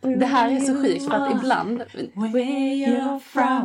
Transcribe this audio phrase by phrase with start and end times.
[0.00, 1.82] Det här är så sjukt för att ibland...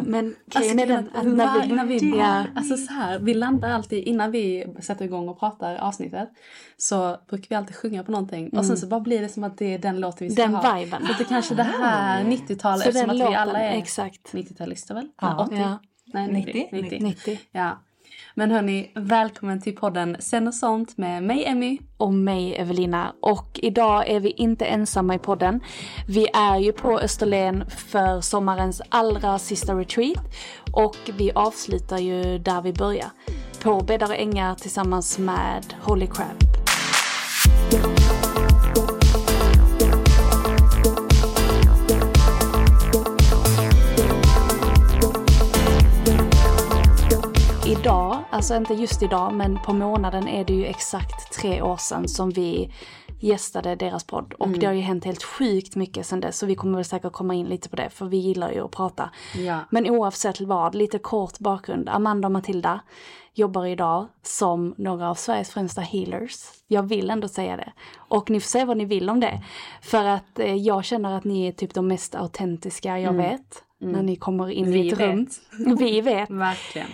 [0.06, 3.70] Men grejen är den att när vi, när vi, ja, alltså så här, vi landar
[3.70, 6.30] alltid, innan vi sätter igång och pratar avsnittet
[6.78, 9.58] så brukar vi alltid sjunga på någonting och sen så bara blir det som att
[9.58, 10.76] det är den låten vi ska Den ha.
[10.76, 11.08] viben.
[11.08, 14.34] Så det kanske det här 90-talet, Så eftersom att vi alla är exakt.
[14.34, 15.08] 90-talister väl?
[15.22, 15.46] Ja.
[15.46, 15.56] 80?
[15.56, 15.80] Ja.
[16.14, 16.70] Nej, 90.
[16.72, 17.00] 90.
[17.04, 17.40] 90.
[17.52, 17.78] Ja.
[18.36, 21.80] Men hörni, välkommen till podden Sen och sånt med mig Emmy.
[21.98, 23.14] och mig Evelina.
[23.22, 25.60] Och idag är vi inte ensamma i podden.
[26.08, 30.24] Vi är ju på Österlen för sommarens allra sista retreat.
[30.72, 33.10] Och vi avslutar ju där vi börjar.
[33.64, 36.38] På Bäddar och Ängar tillsammans med Holy Crab.
[47.82, 52.08] Idag, alltså inte just idag, men på månaden är det ju exakt tre år sedan
[52.08, 52.72] som vi
[53.20, 54.34] gästade deras podd.
[54.34, 57.12] Och det har ju hänt helt sjukt mycket sedan dess, så vi kommer väl säkert
[57.12, 59.10] komma in lite på det, för vi gillar ju att prata.
[59.36, 59.60] Ja.
[59.70, 61.90] Men oavsett vad, lite kort bakgrund.
[61.90, 62.80] Amanda och Matilda
[63.34, 66.44] jobbar idag som några av Sveriges främsta healers.
[66.68, 67.72] Jag vill ändå säga det.
[67.98, 69.44] Och ni får säga vad ni vill om det.
[69.82, 73.64] För att eh, jag känner att ni är typ de mest autentiska jag vet.
[73.80, 75.10] När ni kommer in Vi i ett vet.
[75.10, 75.28] rum.
[75.80, 76.30] Vi vet.
[76.30, 76.88] Verkligen.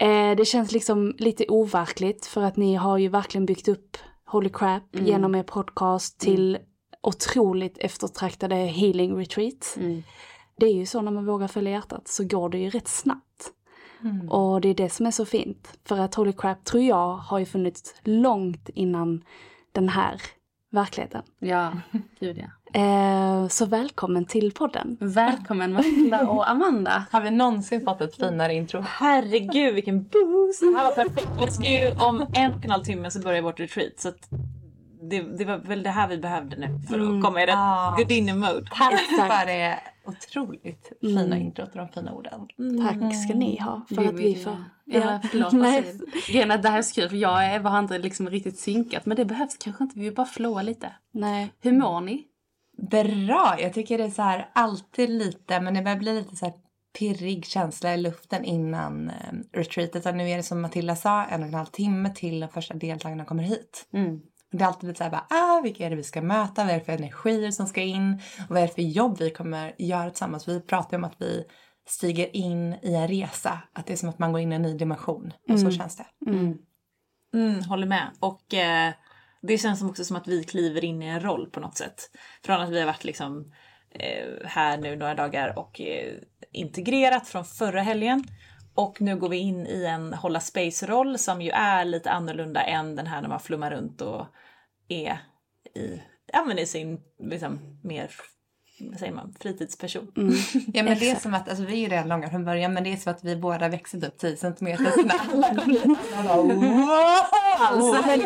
[0.00, 3.96] Eh, det känns liksom lite overkligt för att ni har ju verkligen byggt upp
[4.26, 6.58] Holy Crap genom er podcast till
[7.02, 9.76] otroligt eftertraktade healing retreats.
[10.56, 13.52] Det är ju så när man vågar följa hjärtat så går det ju rätt snabbt.
[14.30, 15.78] Och det är det som är så fint.
[15.84, 19.24] För att Holy Crap tror jag har ju funnits långt innan
[19.72, 20.20] den här
[20.70, 21.22] verkligheten.
[21.38, 21.72] Ja,
[22.20, 22.80] gud ja.
[22.80, 24.96] Eh, så välkommen till podden.
[25.00, 27.04] Välkommen Matilda och Amanda.
[27.10, 28.84] Har vi någonsin fått ett finare intro?
[28.86, 30.60] Herregud vilken boost!
[30.60, 32.02] Det här var perfekt.
[32.02, 33.92] Om en och en halv timme så börjar vårt retreat.
[33.96, 34.28] Så att
[35.02, 37.96] det, det var väl det här vi behövde nu för att komma i rätt Ah.
[37.98, 38.66] gudinne-mode.
[38.70, 42.48] Tack för det otroligt fina introt och de fina orden.
[42.82, 44.64] Tack ska ni ha för att vi får...
[44.84, 45.52] Ja, förlåt.
[45.52, 45.62] vad
[46.32, 46.50] Nej.
[46.50, 49.06] att det här är så kul för jag och Eva har inte liksom riktigt synkat
[49.06, 50.92] men det behövs kanske inte, vi vill bara flowar lite.
[51.12, 51.52] Nej.
[51.60, 52.24] Hur mår ni?
[52.90, 53.56] Bra!
[53.60, 56.54] Jag tycker det är så här alltid lite, men det börjar bli lite så här
[56.98, 59.14] pirrig känsla i luften innan eh,
[59.52, 60.06] retreatet.
[60.06, 62.74] Och nu är det som Matilda sa, en och en halv timme till de första
[62.74, 63.88] deltagarna kommer hit.
[63.92, 63.98] Och
[64.50, 66.64] Det är alltid lite så här bara, ah, vilka är det vi ska möta?
[66.64, 68.22] Vad är det för energier som ska in?
[68.48, 70.48] Och vad är det för jobb vi kommer göra tillsammans?
[70.48, 71.44] Vi pratar ju om att vi
[71.88, 73.62] stiger in i en resa.
[73.72, 75.32] Att det är som att man går in i en ny dimension.
[75.48, 76.06] Och så känns det.
[77.34, 78.10] Mm, håller med.
[78.20, 78.92] Och eh,
[79.42, 82.10] det känns som också som att vi kliver in i en roll på något sätt.
[82.44, 83.52] Från att vi har varit liksom
[83.90, 86.14] eh, här nu några dagar och eh,
[86.52, 88.24] integrerat från förra helgen.
[88.74, 92.96] Och nu går vi in i en hålla space-roll som ju är lite annorlunda än
[92.96, 94.26] den här när man flummar runt och
[94.88, 95.18] är
[95.74, 96.02] i,
[96.32, 98.10] ja, men i sin liksom, mer
[98.98, 100.06] säger man, fritidsperson.
[100.74, 102.84] Ja men det är som att, alltså vi är ju redan långa från början men
[102.84, 104.86] det är som att vi båda växte upp 10 centimeter
[105.32, 105.96] alla kom hit wow!
[107.58, 108.22] Alltså, men,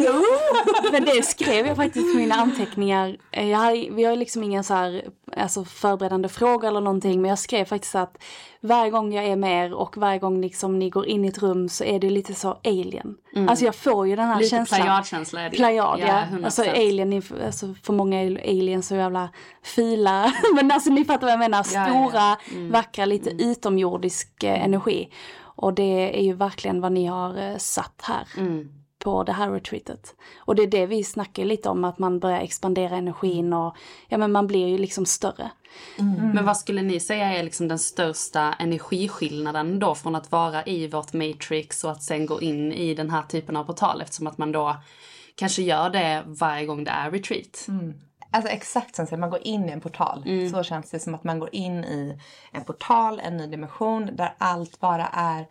[0.92, 3.16] men det skrev jag faktiskt på mina anteckningar.
[3.30, 5.04] Eh, Jag har, vi har liksom ingen så här
[5.36, 8.18] alltså förberedande frågor eller någonting men jag skrev faktiskt att
[8.60, 11.42] varje gång jag är med er och varje gång liksom ni går in i ett
[11.42, 13.16] rum så är det lite så alien.
[13.36, 13.48] Mm.
[13.48, 14.78] Alltså jag får ju den här lite känslan.
[14.80, 16.06] Lite plejadkänsla är det Plejad ja.
[16.06, 16.44] ja.
[16.44, 19.28] Alltså alien, alltså för många är alien så jävla
[19.62, 20.32] fila.
[20.54, 21.62] men alltså ni fattar vad jag menar.
[21.62, 22.70] Stora, ja, ja, mm.
[22.70, 23.50] vackra, lite mm.
[23.50, 25.08] utomjordisk eh, energi.
[25.40, 28.28] Och det är ju verkligen vad ni har eh, satt här.
[28.36, 28.68] Mm
[29.04, 30.14] på det här retreatet.
[30.38, 33.76] Och det är det vi snackar lite om, att man börjar expandera energin och
[34.08, 35.50] ja men man blir ju liksom större.
[35.98, 36.30] Mm.
[36.30, 40.88] Men vad skulle ni säga är liksom den största energiskillnaden då från att vara i
[40.88, 44.38] vårt matrix och att sen gå in i den här typen av portal eftersom att
[44.38, 44.76] man då
[45.34, 47.66] kanske gör det varje gång det är retreat?
[48.34, 50.22] Alltså exakt som man går in i en portal.
[50.26, 50.50] Mm.
[50.50, 52.18] Så känns det som att man går in i
[52.52, 55.46] en portal, en ny dimension där allt bara är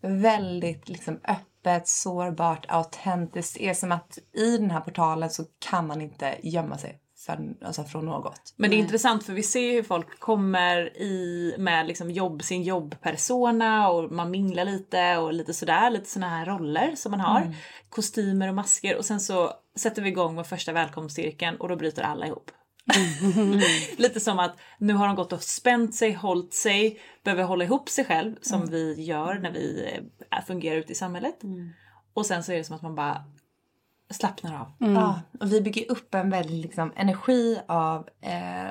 [0.00, 3.54] väldigt liksom öppet öppet, sårbart, autentiskt.
[3.58, 7.54] Det är som att i den här portalen så kan man inte gömma sig för,
[7.64, 8.54] alltså från något.
[8.56, 12.62] Men det är intressant för vi ser hur folk kommer i med liksom jobb, sin
[12.62, 17.40] jobbpersona och man minglar lite och lite sådär, lite sådana här roller som man har.
[17.40, 17.54] Mm.
[17.88, 22.02] Kostymer och masker och sen så sätter vi igång med första välkomstcirkeln och då bryter
[22.02, 22.50] alla ihop.
[23.96, 27.88] Lite som att nu har de gått och spänt sig, hållit sig, behöver hålla ihop
[27.88, 28.70] sig själv som mm.
[28.70, 29.90] vi gör när vi
[30.32, 31.42] äh, fungerar ute i samhället.
[31.42, 31.70] Mm.
[32.14, 33.24] Och sen så är det som att man bara
[34.10, 34.72] slappnar av.
[34.80, 34.94] Mm.
[34.94, 38.70] Ja, och vi bygger upp en väldigt liksom, energi av eh,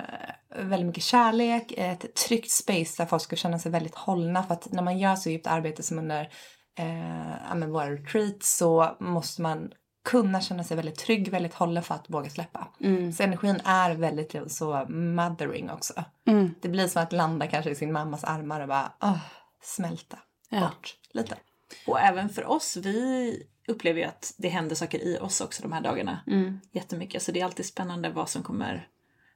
[0.63, 4.43] väldigt mycket kärlek, ett tryggt space där folk ska känna sig väldigt hållna.
[4.43, 6.29] För att när man gör så djupt arbete som under
[6.77, 9.71] eh, våra retreats så måste man
[10.05, 12.67] kunna känna sig väldigt trygg, väldigt hållen för att våga släppa.
[12.79, 13.13] Mm.
[13.13, 16.03] Så energin är väldigt så mothering också.
[16.27, 16.55] Mm.
[16.61, 19.17] Det blir som att landa kanske i sin mammas armar och bara oh,
[19.61, 20.17] smälta
[20.49, 20.59] ja.
[20.59, 21.35] bort lite.
[21.87, 25.71] Och även för oss, vi upplever ju att det händer saker i oss också de
[25.71, 26.19] här dagarna.
[26.27, 26.59] Mm.
[26.71, 27.23] Jättemycket.
[27.23, 28.87] Så det är alltid spännande vad som kommer.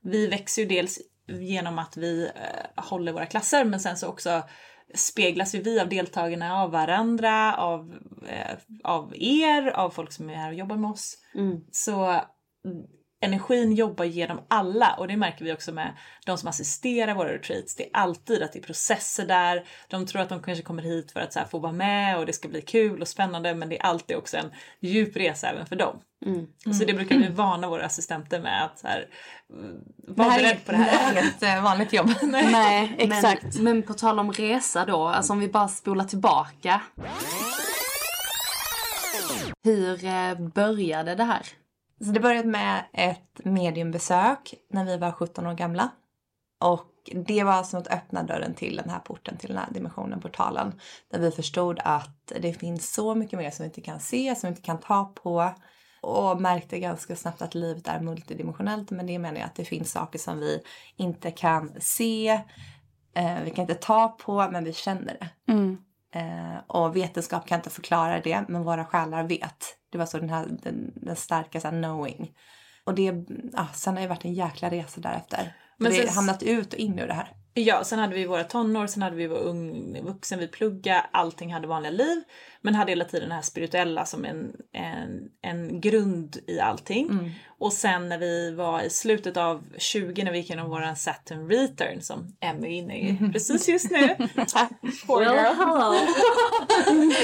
[0.01, 4.44] Vi växer ju dels genom att vi eh, håller våra klasser men sen så också
[4.94, 7.96] speglas ju vi av deltagarna, av varandra, av,
[8.28, 11.18] eh, av er, av folk som är här och jobbar med oss.
[11.36, 11.62] Mm.
[11.72, 12.22] Så
[13.21, 15.94] energin jobbar genom alla och det märker vi också med
[16.25, 17.75] de som assisterar våra retreats.
[17.75, 19.66] Det är alltid att det är processer där.
[19.88, 22.33] De tror att de kanske kommer hit för att så få vara med och det
[22.33, 25.75] ska bli kul och spännande men det är alltid också en djup resa även för
[25.75, 26.00] dem.
[26.25, 26.48] Mm.
[26.74, 29.07] Så det brukar vi varna våra assistenter med att här,
[30.07, 31.13] var beredd på det här.
[31.13, 32.10] Det är inget eh, vanligt jobb.
[32.21, 33.56] Nej, Nej exakt.
[33.56, 36.81] Men, men på tal om resa då, alltså om vi bara spolar tillbaka.
[39.63, 41.42] Hur eh, började det här?
[42.01, 45.90] Så det började med ett mediumbesök när vi var 17 år gamla.
[46.60, 46.90] Och
[47.25, 50.80] det var som att öppna dörren till den här porten, till den här dimensionen, portalen.
[51.12, 54.48] Där vi förstod att det finns så mycket mer som vi inte kan se, som
[54.48, 55.54] vi inte kan ta på.
[56.01, 58.92] Och märkte ganska snabbt att livet är multidimensionellt.
[58.92, 60.62] Men det menar jag att det finns saker som vi
[60.95, 62.28] inte kan se,
[63.16, 65.52] eh, vi kan inte ta på, men vi känner det.
[65.52, 65.78] Mm.
[66.13, 69.79] Eh, och vetenskap kan inte förklara det, men våra själar vet.
[69.90, 72.34] Det var så den här den, den starka så knowing.
[72.84, 73.14] Och det,
[73.54, 75.54] ah, sen har det varit en jäkla resa därefter.
[75.78, 77.36] Men vi har hamnat ut och in ur det här.
[77.54, 81.54] Ja, sen hade vi våra tonår, sen hade vi vår ung vuxen, vi pluggade, allting
[81.54, 82.24] hade vanliga liv.
[82.62, 87.10] Men hade hela tiden det här spirituella som en, en, en grund i allting.
[87.10, 87.32] Mm.
[87.60, 91.50] Och sen när vi var i slutet av 20 när vi gick igenom våran Saturn
[91.50, 93.32] return som Emmy är inne i mm.
[93.32, 94.08] precis just nu.
[95.08, 95.56] Poor well, girl.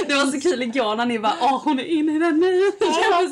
[0.08, 2.46] det var så kul igår när ni bara åh hon är inne i den nu.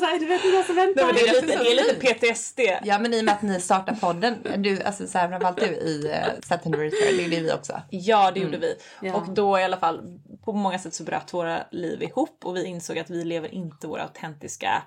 [0.04, 1.04] Här, du vet inte vad som väntar.
[1.04, 2.60] Nej, det, är lite, det är lite PTSD.
[2.84, 5.66] Ja men i och med att ni startar podden, du, alltså så här, framförallt du
[5.66, 7.80] i uh, Saturn return, det gjorde vi också.
[7.90, 8.68] Ja det gjorde mm.
[9.00, 9.08] vi.
[9.08, 9.14] Ja.
[9.14, 10.00] Och då i alla fall
[10.44, 13.86] på många sätt så bröt våra liv ihop och vi insåg att vi lever inte
[13.86, 14.82] våra autentiska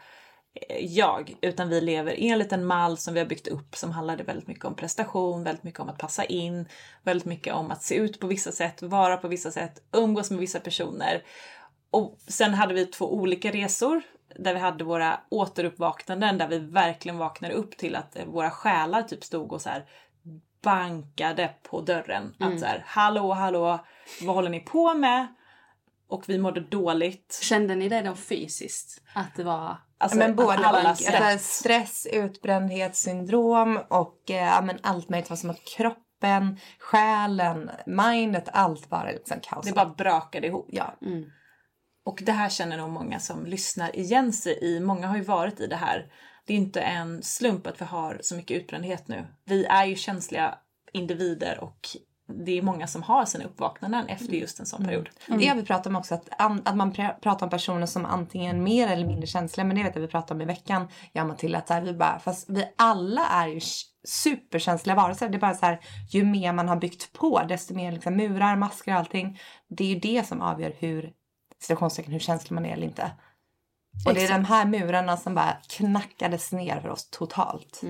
[0.70, 4.24] eh, jag, utan vi lever i en mall som vi har byggt upp som handlade
[4.24, 6.68] väldigt mycket om prestation, väldigt mycket om att passa in,
[7.04, 10.40] väldigt mycket om att se ut på vissa sätt, vara på vissa sätt, umgås med
[10.40, 11.24] vissa personer.
[11.92, 14.02] Och sen hade vi två olika resor
[14.36, 19.24] där vi hade våra återuppvaknanden där vi verkligen vaknade upp till att våra själar typ
[19.24, 19.86] stod och så här
[20.62, 22.36] bankade på dörren.
[22.40, 22.54] Mm.
[22.54, 23.80] Att så här, hallå, hallå,
[24.22, 25.28] vad håller ni på med?
[26.08, 27.40] Och vi mådde dåligt.
[27.42, 29.02] Kände ni det då fysiskt?
[29.14, 29.78] Att det var...
[30.00, 35.28] Alltså, men både alla alltså, stress, utbrändhetssyndrom och eh, men allt möjligt.
[35.28, 39.66] Det var som att kroppen, själen, mindet, allt bara liksom kaos.
[39.66, 40.68] Det bara brakade ihop.
[40.72, 40.98] Ja.
[41.02, 41.26] Mm.
[42.06, 44.80] Och det här känner nog många som lyssnar igen sig i.
[44.80, 46.12] Många har ju varit i det här.
[46.46, 49.28] Det är inte en slump att vi har så mycket utbrändhet nu.
[49.46, 50.58] Vi är ju känsliga
[50.94, 51.88] individer och
[52.28, 54.40] det är många som har sina uppvaknanden efter mm.
[54.40, 55.10] just en sån period.
[55.28, 55.40] Mm.
[55.40, 56.30] Det har vi pratat om också, att,
[56.66, 59.66] att man pr pratar om personer som antingen mer eller mindre känsliga.
[59.66, 62.20] Men det vet jag vi pratade om i veckan, jag och Matilda, att vi bara,
[62.20, 63.62] fast vi alla är ju
[64.08, 65.30] superkänsliga varelser.
[65.30, 65.80] Det är bara så här,
[66.10, 69.40] ju mer man har byggt på, desto mer liksom murar, masker och allting.
[69.68, 71.12] Det är ju det som avgör hur,
[71.60, 73.12] situationstecken, hur känslig man är eller inte.
[74.06, 77.82] Och det är de här murarna som bara knackades ner för oss totalt.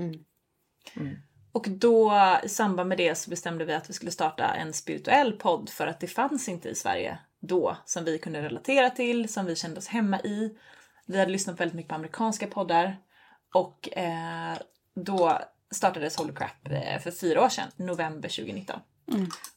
[1.58, 5.34] Och då i samband med det så bestämde vi att vi skulle starta en spirituell
[5.34, 9.46] podd för att det fanns inte i Sverige då som vi kunde relatera till, som
[9.46, 10.58] vi kände oss hemma i.
[11.06, 12.98] Vi hade lyssnat väldigt mycket på amerikanska poddar
[13.54, 14.58] och eh,
[14.94, 15.40] då
[15.72, 18.80] startades Holy Crap eh, för fyra år sedan, november 2019.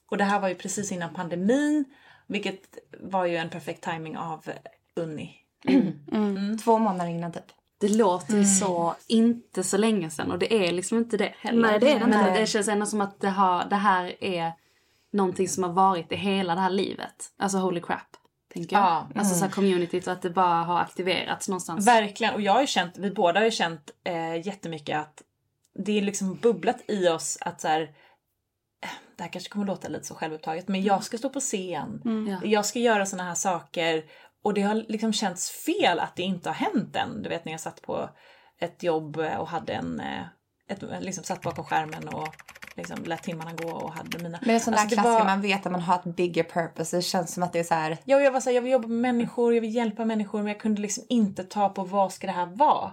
[0.06, 1.84] Och det här var ju precis innan pandemin,
[2.26, 4.50] vilket var ju en perfekt timing av
[4.94, 5.36] Unni.
[6.64, 7.52] Två månader innan typ.
[7.80, 11.62] Det låter ju så inte så länge sedan och det är liksom inte det heller.
[11.62, 14.52] Nej, det är det Men det känns ändå som att det, har, det här är
[15.12, 17.32] någonting som har varit i hela det här livet.
[17.38, 18.16] Alltså holy crap,
[18.54, 18.84] tänker jag.
[18.84, 19.08] Ja.
[19.14, 21.86] Alltså så här communityt och att det bara har aktiverats någonstans.
[21.86, 25.22] Verkligen, och jag har ju känt, vi båda har ju känt eh, jättemycket att
[25.74, 29.88] det är liksom bubblat i oss att så här, eh, det här kanske kommer låta
[29.88, 32.40] lite så självupptaget men jag ska stå på scen, Ja.
[32.48, 34.04] jag ska göra såna här saker
[34.42, 37.22] och det har liksom känts fel att det inte har hänt än.
[37.22, 38.10] Du vet när jag satt på
[38.58, 40.22] ett jobb och hade en, eh,
[40.68, 42.28] ett, liksom satt bakom skärmen och
[42.76, 44.38] liksom lät timmarna gå och hade mina...
[44.40, 46.04] Men det är sån där Alltså, det klassiker, var- man vet att man har ett
[46.04, 46.96] bigger purpose.
[46.96, 48.88] Det känns som att det är så här, Ja, jag var såhär, jag vill jobba
[48.88, 52.26] med människor, jag vill hjälpa människor men jag kunde liksom inte ta på vad ska
[52.26, 52.90] det här vara?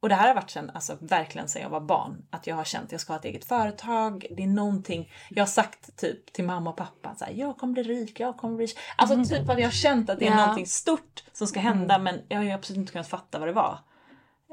[0.00, 2.24] Och det här har varit sen, alltså verkligen sen jag var barn.
[2.30, 4.26] Att jag har känt att jag ska ha ett eget företag.
[4.36, 7.72] Det är någonting, jag har sagt typ till mamma och pappa så här, jag kommer
[7.72, 8.66] bli rik, jag kommer bli.
[8.96, 10.36] Alltså typ att jag har känt att det är Ja.
[10.36, 13.52] någonting stort som ska hända men jag har ju absolut inte kunnat fatta vad det
[13.52, 13.78] var.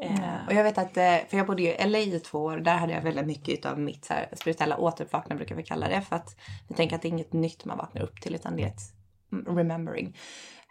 [0.01, 2.57] Eh, Och jag vet att, eh, för jag bodde ju i LA i två år,
[2.57, 6.01] där hade jag väldigt mycket av mitt så här, spirituella återuppvaknande brukar vi kalla det.
[6.01, 6.35] För att
[6.67, 8.81] vi tänker att det är inget nytt man vaknar upp till utan det är ett
[9.31, 10.17] mm, remembering.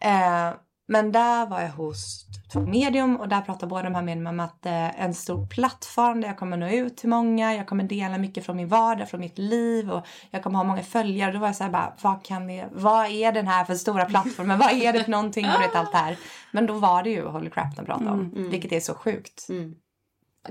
[0.01, 0.53] Eh,
[0.91, 4.41] men där var jag hos två medium och där pratade båda de här mediumen om
[4.41, 8.19] att eh, en stor plattform där jag kommer nå ut till många, jag kommer dela
[8.19, 11.33] mycket från min vardag, från mitt liv och jag kommer ha många följare.
[11.33, 14.05] Då var jag så här bara, vad kan det, vad är den här för stora
[14.05, 14.59] plattformen?
[14.59, 15.47] vad är det för någonting?
[15.47, 16.19] Och vet allt det här.
[16.53, 19.47] Men då var det ju Holy Crap de pratade om, vilket är så sjukt.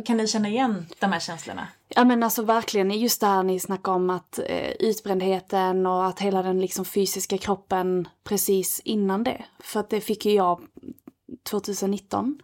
[0.05, 1.67] kan ni känna igen de här känslorna?
[1.89, 6.19] Ja men alltså verkligen just det här ni snackar om att eh, utbrändheten och att
[6.19, 9.45] hela den liksom fysiska kroppen precis innan det.
[9.59, 10.61] För att det fick ju jag
[11.43, 12.41] 2019.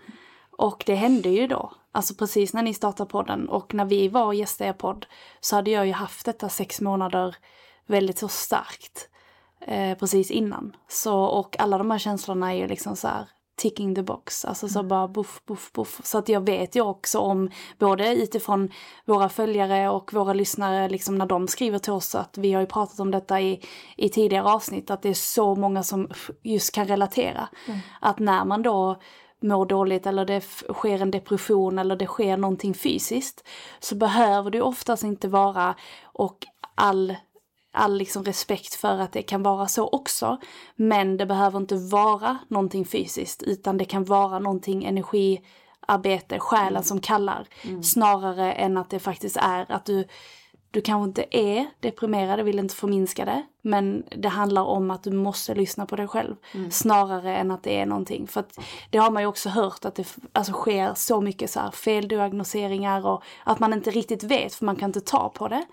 [0.57, 1.73] Och det hände ju då.
[1.91, 5.05] Alltså precis när ni startade podden och när vi var och gästade er podd
[5.39, 7.35] så hade jag ju haft detta sex månader
[7.85, 9.09] väldigt så starkt.
[9.62, 10.75] Eh, precis innan.
[10.88, 14.45] Så och alla de här känslorna är ju liksom så här ticking the box.
[14.45, 16.01] Alltså så bara buff, buff, buff.
[16.03, 18.72] Så att jag vet ju också om både utifrån
[19.05, 22.67] våra följare och våra lyssnare liksom när de skriver till oss att vi har ju
[22.67, 23.65] pratat om detta i,
[23.98, 26.10] i tidigare avsnitt att det är så många som
[26.43, 27.50] just kan relatera.
[28.01, 28.98] Att när man då
[29.43, 30.41] mår dåligt eller det
[30.74, 33.48] sker en depression eller det sker någonting fysiskt
[33.79, 36.38] så behöver det oftast inte vara och
[36.75, 37.15] all
[37.74, 40.38] all liksom respekt för att det kan vara så också.
[40.75, 47.00] Men det behöver inte vara någonting fysiskt utan det kan vara någonting energiarbete, själen som
[47.00, 47.48] kallar.
[47.84, 50.08] Snarare än att det faktiskt är att du,
[50.72, 53.44] du kanske inte är deprimerad, jag vill inte förminska det.
[53.62, 56.36] Men det handlar om att du måste lyssna på dig själv.
[56.72, 58.27] Snarare än att det är någonting.
[58.27, 61.60] För att det har man ju också hört att det alltså, sker så mycket så
[61.60, 65.65] här feldiagnoseringar och att man inte riktigt vet för man kan inte ta på det.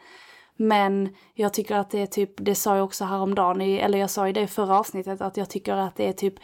[0.62, 4.28] Men jag tycker att det är typ, det sa jag också häromdagen, eller jag sa
[4.28, 6.34] i det förra avsnittet, att jag tycker att det är typ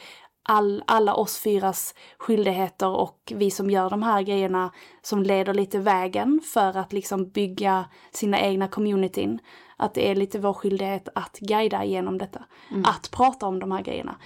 [0.42, 5.78] all, alla oss fyras skyldigheter och vi som gör de här grejerna som leder lite
[5.78, 9.38] vägen för att liksom bygga sina egna communityn.
[9.76, 12.44] Att det är lite vår skyldighet att guida igenom detta.
[12.84, 14.16] Att prata om de här grejerna.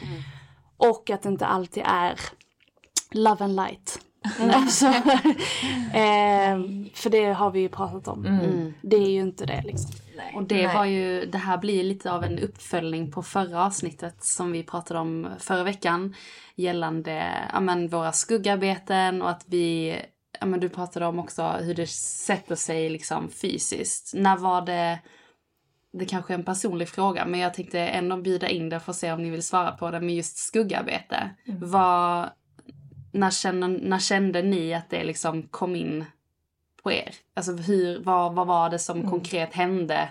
[0.77, 2.21] Och att det inte alltid är
[3.11, 4.01] love and light.
[4.41, 4.87] Alltså,
[5.95, 6.61] eh,
[6.95, 8.23] för det har vi ju pratat om.
[8.83, 9.91] Det är ju inte det liksom.
[10.35, 14.53] Och det var ju, det här blir lite av en uppföljning på förra avsnittet som
[14.53, 16.15] vi pratade om förra veckan.
[16.55, 19.97] Gällande ja, men, våra skuggarbeten och att vi,
[20.41, 24.15] ja, men, du pratade om också hur det sätter sig liksom fysiskt.
[24.15, 24.99] När var det,
[25.93, 28.97] det kanske är en personlig fråga men jag tänkte ändå bjuda in det för att
[28.97, 31.31] se om ni vill svara på det med just skuggarbete.
[31.47, 32.31] Vad,
[33.13, 36.05] när, känner, när kände ni att det liksom kom in
[36.83, 37.15] på er?
[37.35, 40.09] Alltså hur, vad, vad var det som konkret hände?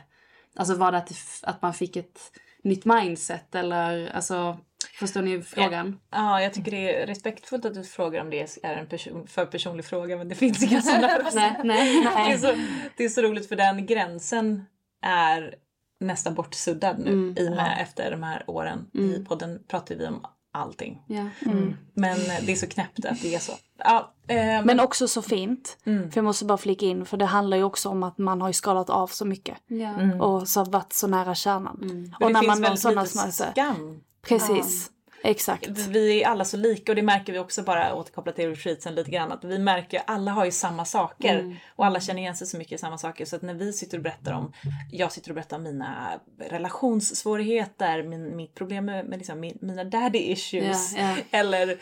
[0.56, 1.12] Alltså var det att,
[1.44, 2.20] att man fick ett
[2.64, 4.58] nytt mindset eller alltså
[5.00, 6.00] förstår ni frågan?
[6.12, 9.46] Ja, jag tycker det är respektfullt att du frågar om det är en person, för
[9.46, 12.56] personlig fråga men det finns inga sådana nej, nej, det, är så,
[12.98, 14.66] det är så roligt för den gränsen
[15.02, 15.56] är
[16.00, 18.90] nästan bortsuddad nu Mm, i och med efter de här åren.
[18.94, 21.02] I podden pratar vi om allting.
[21.08, 21.26] Ja.
[21.94, 23.52] Men eh, det är så knäppt att det är så.
[23.78, 25.78] Ja, eh, men, Men också så fint.
[25.86, 26.12] Mm.
[26.12, 28.50] För jag måste bara flika in, för det handlar ju också om att man har
[28.50, 29.58] ju skalat av så mycket.
[29.68, 30.24] Ja.
[30.26, 31.78] Och så varit så nära kärnan.
[31.80, 34.02] men Och när man når sådana som skam.
[34.22, 34.92] Precis.
[35.24, 35.70] Exakt.
[35.70, 39.12] Vi är alla så lika och det märker vi också bara återkopplat till retreatsen lite
[39.12, 42.58] grann att vi märker alla har ju samma saker och alla känner igen sig så
[42.58, 44.54] mycket i samma saker så att när vi sitter och berättar om,
[44.92, 49.84] jag sitter och berättar om mina relationssvårigheter, min, mitt problem med, med liksom, min, mina
[49.84, 51.16] daddy issues Ja, ja.
[51.32, 51.80] eller mm,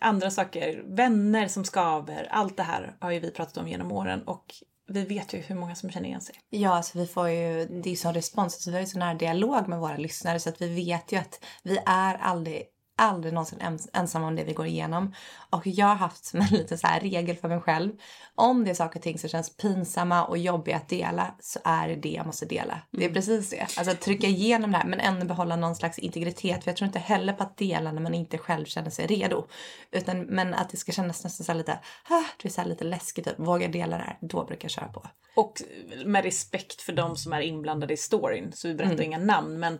[0.00, 4.22] andra saker, vänner som skaver, allt det här har ju vi pratat om genom åren
[4.22, 4.54] och
[4.88, 6.34] vi vet ju hur många som känner igen sig.
[6.50, 9.02] Ja, alltså vi får ju, det är ju sån respons, alltså vi har ju sån
[9.02, 12.62] här dialog med våra lyssnare så att vi vet ju att vi är aldrig,
[12.96, 15.14] aldrig någonsin ens, ensamma om det vi går igenom.
[15.50, 17.92] Och jag har haft som en liten så här regel för mig själv.
[18.34, 21.88] Om det är saker och ting som känns pinsamma och jobbiga att dela så är
[21.88, 22.80] det det jag måste dela.
[22.90, 23.66] Det är precis det.
[23.78, 26.64] Alltså trycka igenom det här men ändå behålla någon slags integritet.
[26.64, 29.46] För jag tror inte heller på att dela när man inte själv känner sig redo.
[29.90, 32.68] Utan, men att det ska kännas nästan så här lite, ah, det är så här
[32.68, 33.38] lite läskigt typ.
[33.38, 35.06] Våga dela det här, då brukar jag köra på.
[35.36, 35.62] Och
[36.04, 39.78] med respekt för de som är inblandade i storyn, så vi berättar inga namn, men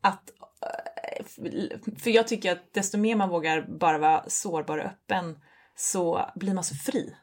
[0.00, 0.30] att...
[1.98, 5.38] För jag tycker att desto mer man vågar bara vara sårbar och öppen
[5.76, 7.14] så blir man så fri.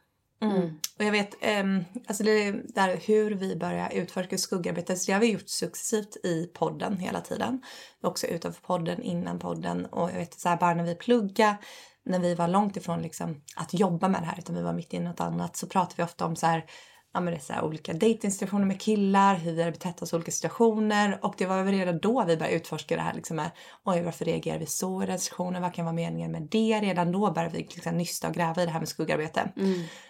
[0.98, 5.20] Och jag vet, ehm, alltså det där hur vi börjar utforska skuggarbete, så det har
[5.20, 7.62] vi gjort successivt i podden hela tiden.
[8.02, 11.56] Också utanför podden, innan podden och jag vet så här, bara när vi plugga
[12.04, 14.94] när vi var långt ifrån liksom att jobba med det här utan vi var mitt
[14.94, 16.64] i något annat så pratade vi ofta om så här,
[17.14, 20.12] ja men det är så här olika dejtingsituationer med killar, hur vi hade betett oss
[20.12, 23.36] i olika situationer och det var väl redan då vi började utforska det här liksom
[23.36, 23.50] med,
[23.84, 26.80] oj varför reagerar vi så i den situationen, vad kan vara meningen med det?
[26.80, 29.52] Redan då började vi liksom nysta och gräva i det här med skuggarbete.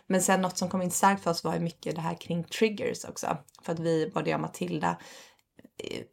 [0.07, 2.45] Men sen något som kom in starkt för oss var ju mycket det här kring
[2.45, 3.37] triggers också.
[3.63, 4.97] För att vi, både jag och Matilda,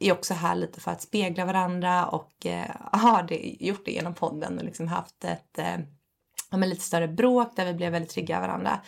[0.00, 4.14] är också här lite för att spegla varandra och eh, har det, gjort det genom
[4.14, 5.76] podden och liksom haft ett eh,
[6.50, 8.80] ja, lite större bråk där vi blev väldigt trygga av varandra.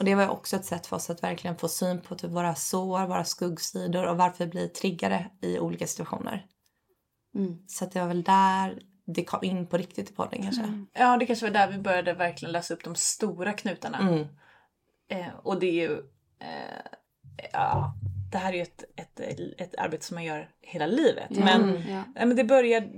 [0.00, 2.30] Och det var ju också ett sätt för oss att verkligen få syn på typ
[2.30, 6.46] våra sår, våra skuggsidor och varför vi blir triggade i olika situationer.
[7.66, 10.62] Så att det var väl där det kom in på riktigt i podden kanske.
[10.92, 13.98] Ja, det kanske var där vi började verkligen lösa upp de stora knutarna.
[13.98, 14.26] Mm.
[15.10, 15.98] Eh, och det är ju...
[16.38, 16.86] Eh,
[17.52, 17.94] ja,
[18.32, 19.20] det här är ju ett, ett,
[19.60, 21.30] ett arbete som man gör hela livet.
[21.30, 22.04] Men, Ja.
[22.14, 22.88] ja, men det började...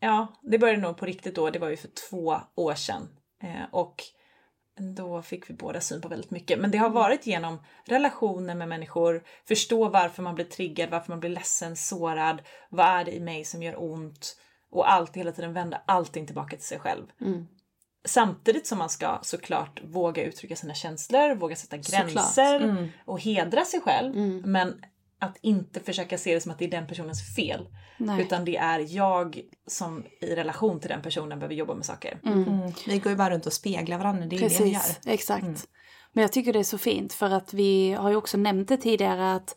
[0.00, 1.50] Ja, det började nog på riktigt då.
[1.50, 3.08] Det var ju för två år sedan.
[3.42, 4.02] Eh, och
[4.80, 6.58] då fick vi båda syn på väldigt mycket.
[6.58, 11.20] Men det har varit genom relationer med människor, förstå varför man blir triggad, varför man
[11.20, 14.36] blir ledsen, sårad, vad är det i mig som gör ont?
[14.70, 17.06] Och alltid hela tiden vända allting tillbaka till sig själv.
[18.04, 23.80] Samtidigt som man ska såklart våga uttrycka sina känslor, våga sätta gränser och hedra sig
[23.80, 24.16] själv.
[24.46, 24.84] Men
[25.18, 27.68] att inte försöka se det som att det är den personens fel.
[27.96, 28.22] Nej.
[28.22, 32.20] Utan det är jag som i relation till den personen behöver jobba med saker.
[32.24, 32.72] Mm.
[32.86, 34.80] Vi går ju bara runt och speglar varandra, det är ju det vi gör.
[34.80, 35.68] Precis, exakt.
[36.12, 38.76] Men jag tycker det är så fint för att vi har ju också nämnt det
[38.76, 39.56] tidigare att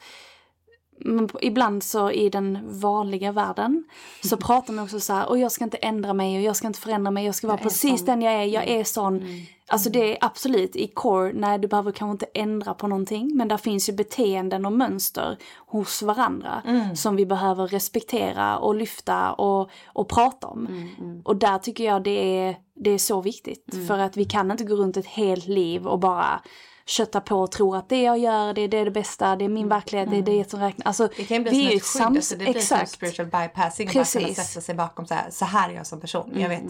[1.05, 3.83] men ibland så i den vanliga världen
[4.23, 6.67] så pratar man också så här, och jag ska inte ändra mig och jag ska
[6.67, 9.27] inte förändra mig, jag ska vara är precis sån." den jag är, jag är sån.
[9.67, 13.47] Alltså det är absolut i core, nej du behöver kanske inte ändra på någonting, men
[13.47, 15.37] där finns ju beteenden och mönster
[15.67, 16.61] hos varandra
[16.95, 20.67] som vi behöver respektera och lyfta och, och prata om.
[21.25, 24.63] Och där tycker jag det är, det är så viktigt, för att vi kan inte
[24.63, 26.41] gå runt ett helt liv och bara
[26.91, 29.49] kötta på och tro att det jag gör, det, det är det bästa, det är
[29.49, 30.85] min verklighet, det är det som räknas.
[30.85, 32.91] Alltså, Det kan ju bli som ett skydd, alltså det blir som exakt.
[32.91, 33.87] spiritual bypassing.
[33.87, 34.47] Att bara kunna Precis.
[34.47, 36.33] sätta sig bakom så här, så här är jag som person.
[36.35, 36.63] Jag vet,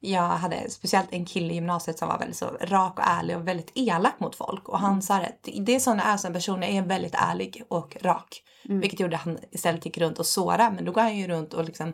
[0.00, 3.48] jag hade speciellt en kille i gymnasiet som var väldigt så rak och ärlig och
[3.48, 4.68] väldigt elak mot folk.
[4.68, 7.62] Och han sa det, det är sån jag är som person, jag är väldigt ärlig
[7.68, 8.42] och rak.
[8.64, 11.54] Vilket gjorde att han istället gick runt och såra, men då går han ju runt
[11.54, 11.92] och liksom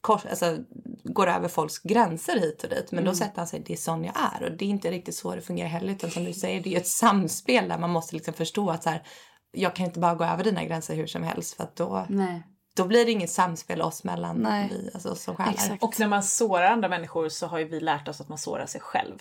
[0.00, 0.58] kors, alltså,
[1.04, 2.92] går över folks gränser hit och dit.
[2.92, 4.44] Men då sätter han sig, det är sån jag är.
[4.44, 5.92] Och det är inte riktigt så det fungerar heller.
[5.92, 8.82] Utan som du säger, det är ju ett samspel där man måste liksom förstå att
[8.82, 9.02] så här,
[9.52, 11.54] jag kan inte bara gå över dina gränser hur som helst.
[11.56, 12.42] För att då, Nej.
[12.76, 14.68] då blir det inget samspel oss mellan Nej.
[14.70, 15.52] vi, alltså som själar.
[15.52, 15.82] Exakt.
[15.82, 18.66] Och när man sårar andra människor så har ju vi lärt oss att man sårar
[18.66, 19.14] sig själv.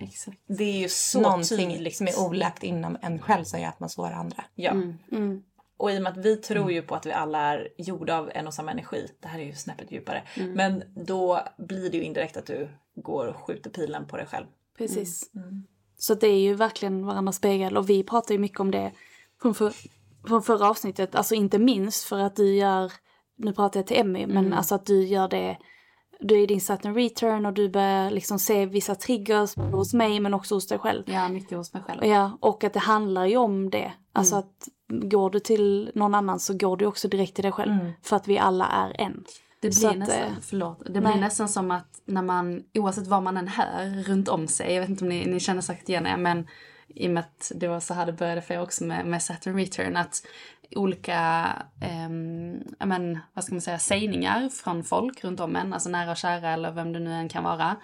[0.00, 0.38] Exakt.
[0.48, 1.96] Det är ju så Någonting tydligt.
[1.96, 4.44] som är olagt inom en själv som gör att man sårar andra.
[4.54, 4.70] Ja.
[4.70, 5.42] Mm.
[5.76, 8.30] Och i och med att vi tror ju på att vi alla är gjorda av
[8.34, 10.22] en och samma energi, det här är ju snäppet djupare,
[10.54, 14.46] men då blir det ju indirekt att du går och skjuter pilen på dig själv.
[14.78, 15.30] Precis.
[15.98, 18.92] Så det är ju verkligen varandras spegel och vi pratar ju mycket om det
[19.42, 19.72] från, för,
[20.28, 21.14] från förra avsnittet.
[21.14, 22.92] Alltså inte minst för att du gör,
[23.36, 25.58] nu pratar jag till Emmy, men alltså att du gör det,
[26.20, 30.20] du är i din Saturn return och du börjar liksom se vissa triggers hos mig
[30.20, 31.02] men också hos dig själv.
[31.06, 32.04] Ja, mycket hos mig själv.
[32.04, 33.92] Ja, och att det handlar ju om det.
[34.14, 37.92] Alltså att går du till någon annan så går du också direkt till dig själv.
[38.02, 39.24] För att vi alla är en.
[39.60, 43.22] Det blir, att, nästan, eh, förlåt, det blir nästan som att när man, oavsett vad
[43.22, 46.06] man än hör runt om sig, jag vet inte om ni, ni känner sagt igen
[46.06, 46.48] er, men
[46.88, 49.22] i och med att det var så här det började för er också med, med
[49.22, 50.26] Saturn Return, att
[50.76, 51.48] olika,
[52.78, 56.16] ja men, vad ska man säga, sägningar från folk runt om en, alltså nära och
[56.16, 57.76] kära eller vem det nu än kan vara,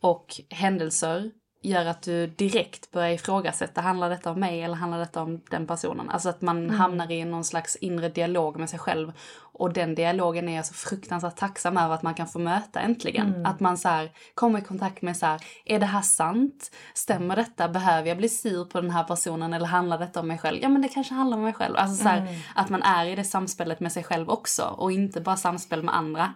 [0.00, 1.30] och händelser
[1.64, 5.66] gör att du direkt börjar ifrågasätta, handlar detta om mig eller handlar detta om den
[5.66, 6.10] personen?
[6.10, 9.12] Alltså att man hamnar i någon slags inre dialog med sig själv.
[9.56, 13.46] Och den dialogen är jag så fruktansvärt tacksam över att man kan få möta äntligen.
[13.46, 16.70] Att man så här, kommer i kontakt med så här, är det här sant?
[16.94, 17.68] Stämmer detta?
[17.68, 20.58] Behöver jag bli sur på den här personen eller handlar detta om mig själv?
[20.62, 21.76] Ja men det kanske handlar om mig själv.
[21.76, 25.20] Alltså så här, att man är i det samspelet med sig själv också och inte
[25.20, 26.32] bara samspel med andra.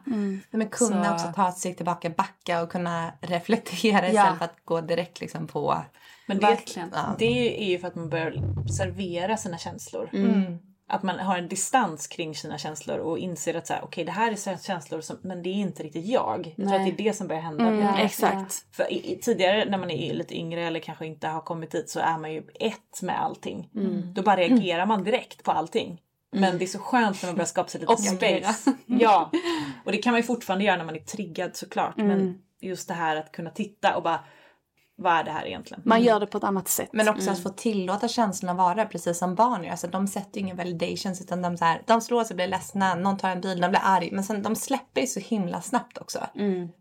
[0.51, 4.09] Men kunna Så- också ta ett steg tillbaka, backa och kunna reflektera Ja.
[4.09, 5.83] istället för att gå direkt liksom på...
[6.27, 6.91] Men det, Verkligen.
[7.19, 10.11] det är ju för att man börjar observera sina känslor.
[10.13, 10.59] Mm.
[10.90, 14.12] Att man har en distans kring sina känslor och inser att så här, okej det
[14.12, 16.55] här är känslor som, men det är inte riktigt jag.
[16.57, 17.64] Jag tror att det är det som börjar hända.
[17.64, 18.64] Mm, Ja, exakt.
[18.77, 21.90] För i, i, tidigare när man är lite yngre eller kanske inte har kommit dit
[21.90, 23.70] så är man ju ett med allting.
[23.74, 24.14] Mm.
[24.14, 26.01] Då bara reagerar man direkt på allting.
[26.33, 28.53] Men det är så skönt när man börjar skapa sig lite Observera.
[28.53, 28.77] space.
[28.87, 29.31] Ja,
[29.85, 31.98] och det kan man ju fortfarande göra när man är triggad såklart.
[31.98, 32.09] Mm.
[32.18, 34.20] Men just det här att kunna titta och bara,
[34.99, 35.83] vad är det här egentligen?
[35.85, 36.89] Man gör det på ett annat sätt.
[36.93, 39.71] Men också att få tillåta känslorna vara precis som barn gör.
[39.71, 42.95] Alltså, de sätter ju ingen validations utan de, så här, de slår sig, blir ledsna,
[42.95, 44.09] någon tar en bil, de blir arg.
[44.13, 46.19] Men sen, de släpper ju så himla snabbt också.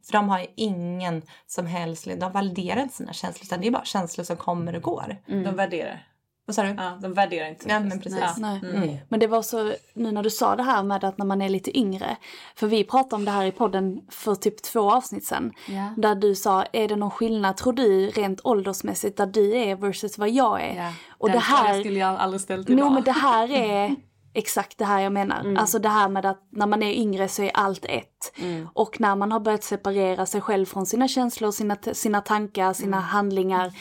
[0.06, 3.72] För de har ju ingen som helst, de validerar inte sina känslor utan det är
[3.72, 5.16] bara känslor som kommer och går.
[5.44, 6.08] De värderar.
[6.48, 6.70] Vad sa du?
[6.78, 7.70] Ja, de värderar inte.
[7.70, 8.20] Ja, men precis.
[8.22, 8.34] Ja.
[8.38, 8.60] Nej.
[8.64, 8.98] Mm.
[9.10, 11.50] Men det var så, nu när du sa det här med att när man är
[11.50, 12.18] lite yngre,
[12.56, 15.94] för vi pratade om det här i podden för typ två avsnitt sedan, Ja.
[15.98, 20.18] där du sa, är det någon skillnad tror du rent åldersmässigt där du är versus
[20.18, 20.76] vad jag är?
[20.76, 20.94] Ja.
[21.18, 22.92] Och Den det här, skulle jag aldrig ställt no, idag.
[22.92, 23.96] men det här är
[24.34, 25.56] exakt det här jag menar.
[25.58, 28.34] Alltså det här med att när man är yngre så är allt ett.
[28.74, 33.00] Och när man har börjat separera sig själv från sina känslor, sina, sina tankar, sina
[33.00, 33.72] handlingar.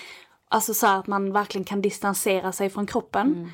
[0.48, 3.50] Alltså så att man verkligen kan distansera sig från kroppen.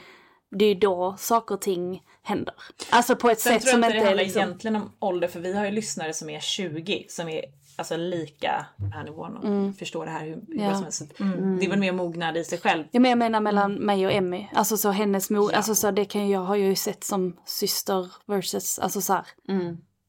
[0.50, 2.54] Det är ju då saker och ting händer.
[2.90, 4.42] Alltså på ett Sen sätt tror jag som inte det handlar liksom...
[4.42, 7.44] egentligen om ålder för vi har ju lyssnare som är 20 som är
[7.76, 10.74] alltså lika på här nivån och förstår det här hur, hur Ja.
[10.74, 11.02] som helst.
[11.02, 12.84] Att Det är väl mer mognad i sig själv.
[12.90, 14.46] Ja, men jag menar mellan mig och Emmy.
[14.54, 18.12] Alltså så hennes mor, alltså så det kan jag, har jag ju sett som syster
[18.26, 19.26] versus, alltså så här,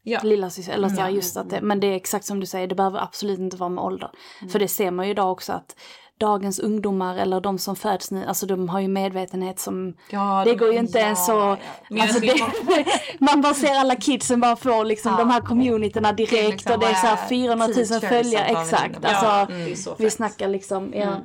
[0.06, 0.20] Ja.
[0.24, 2.68] lilla syster, eller så här, just att det, men det är exakt som du säger,
[2.68, 4.10] det behöver absolut inte vara med ålder.
[4.52, 5.76] För det ser man ju idag också att
[6.24, 10.52] dagens ungdomar eller de som föds nu, alltså de har ju medvetenhet som, Ja, det
[10.52, 11.58] de- går ju inte ja, ens så,
[11.90, 12.04] ja.
[12.04, 12.34] Alltså det,
[13.20, 16.86] man bara ser alla kidsen bara få liksom de här communityna direkt liksom och det
[16.86, 19.06] är så här våra 400 000 teachers följare, exakt.
[19.06, 21.16] Alltså, Ja, så vi snackar liksom, ja.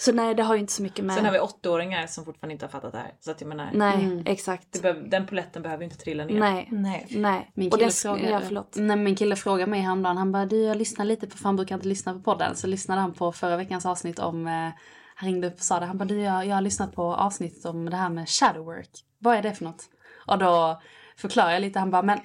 [0.00, 1.16] Så nej, det har ju inte så mycket med...
[1.16, 3.14] Sen har vi åttaåringar som fortfarande inte har fattat det här.
[3.20, 4.66] Så att jag menar, Nej, exakt.
[4.72, 6.40] det behöver, den poletten behöver ju inte trilla ner.
[6.40, 7.06] Nej, Nej.
[7.10, 7.50] nej.
[7.54, 8.76] Min kille, frågade, ja, förlåt.
[8.76, 11.56] nej, min kille frågade mig häromdagen, han bara du jag lyssnar lite på, för han
[11.56, 14.68] brukar inte lyssna på podden, så lyssnade han på förra veckans avsnitt om, eh,
[15.14, 17.64] han ringde upp och sa det, han bara du jag, jag har lyssnat på avsnittet
[17.64, 19.84] om det här med shadow work, vad är det för något?
[20.26, 20.80] Och då
[21.16, 22.18] förklarade jag lite, han bara men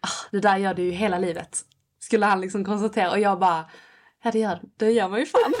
[0.00, 1.60] ah, det där gör du ju hela livet.
[2.00, 3.64] Skulle han liksom konstatera och jag bara
[4.22, 4.30] Ja
[4.76, 5.52] det gör, man ju fan.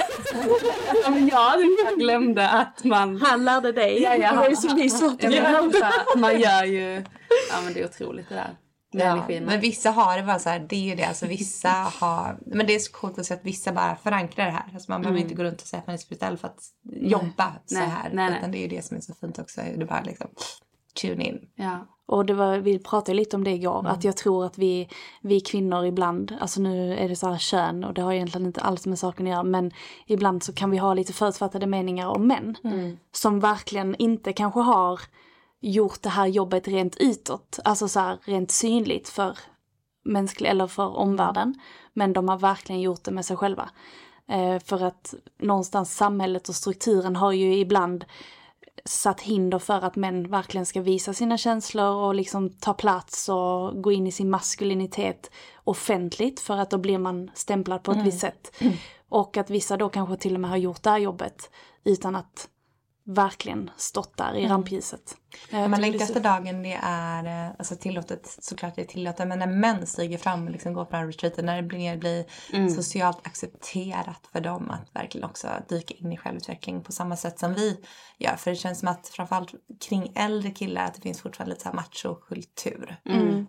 [1.04, 3.20] Ja, men jag, jag glömde att man...
[3.20, 4.02] Han lärde dig.
[4.02, 4.30] Ja, ja.
[4.30, 7.04] Det var ju så vi så här, man gör ju...
[7.50, 8.56] Ja men det är otroligt det där.
[8.90, 12.38] Ja, men vissa har det bara så här, det är ju det, alltså vissa har,
[12.46, 14.70] men det är så coolt att se att vissa bara förankrar det här.
[14.74, 16.60] Alltså man behöver inte gå runt och säga att man är spirituell för att
[16.92, 18.10] jobba så Nej, här.
[18.12, 18.38] nej, nej.
[18.38, 20.30] Utan det är ju det som är så fint också, är bara liksom
[21.02, 21.38] tune in.
[21.54, 21.86] Ja.
[22.06, 24.88] Och det var, vi pratade lite om det igår, att jag tror att vi,
[25.20, 28.60] vi kvinnor ibland, alltså nu är det så här kön och det har egentligen inte
[28.60, 29.70] alls med saken att göra, men
[30.06, 32.56] ibland så kan vi ha lite förutfattade meningar om män.
[33.12, 35.00] Som verkligen inte kanske har
[35.60, 39.38] gjort det här jobbet rent utåt, alltså så här rent synligt för
[40.04, 41.54] mänsklig eller för omvärlden.
[41.92, 43.70] Men de har verkligen gjort det med sig själva.
[44.28, 48.04] Eh, för att någonstans samhället och strukturen har ju ibland
[48.84, 53.82] satt hinder för att män verkligen ska visa sina känslor och liksom ta plats och
[53.82, 55.30] gå in i sin maskulinitet
[55.64, 58.62] offentligt för att då blir man stämplad på ett visst sätt.
[59.08, 61.50] Och att vissa då kanske till och med har gjort det här jobbet
[61.84, 62.48] utan att
[63.06, 65.16] verkligen stått där i rampljuset.
[65.50, 69.28] Det är längtar så- efter dagen det är eh, alltså tillåtet, såklart det är tillåtet,
[69.28, 71.96] men när män stiger fram och liksom går på den här retreaten, när det blir,
[71.96, 72.24] blir
[72.68, 77.54] socialt accepterat för dem att verkligen också dyka in i självutveckling på samma sätt som
[77.54, 77.80] vi
[78.18, 78.36] gör.
[78.36, 79.50] För det känns som att framförallt
[79.88, 82.96] kring äldre killar att det finns fortfarande lite så här machokultur.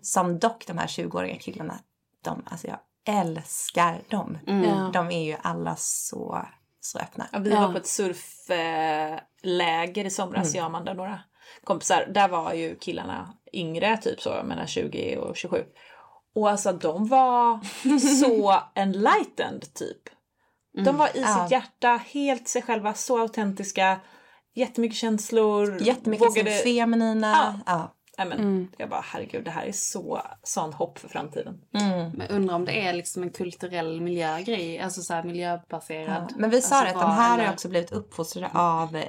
[0.02, 1.78] Som dock de här 20-åriga killarna,
[2.24, 4.38] de, alltså jag älskar dem.
[4.46, 4.90] Ja.
[4.92, 6.46] De är ju alla så,
[6.88, 7.26] så öppna.
[7.32, 7.60] Ja, vi Ja.
[7.60, 11.20] var på ett surfläger i somras, jag, Amanda och några
[11.64, 12.06] kompisar.
[12.14, 15.64] Där var ju killarna yngre, typ så, mellan 20 och 27.
[16.34, 17.60] Och alltså de var
[18.20, 20.02] så enlightened typ.
[20.84, 21.42] De var i Ja.
[21.42, 24.00] sitt hjärta, helt sig själva, så autentiska.
[24.54, 25.82] Jättemycket känslor.
[25.82, 26.50] Jättemycket vågade...
[26.50, 26.62] vågade...
[26.62, 27.60] feminina.
[27.66, 27.94] Ja.
[28.24, 31.60] Men, Jag bara herregud det här är så sån hopp för framtiden.
[31.70, 36.26] Men undrar om det är liksom en kulturell miljögrej, alltså så här miljöbaserad.
[36.30, 38.50] Ja, Men vi sa alltså det att de här har eller- ju också blivit uppfostrade
[38.52, 39.04] av eh,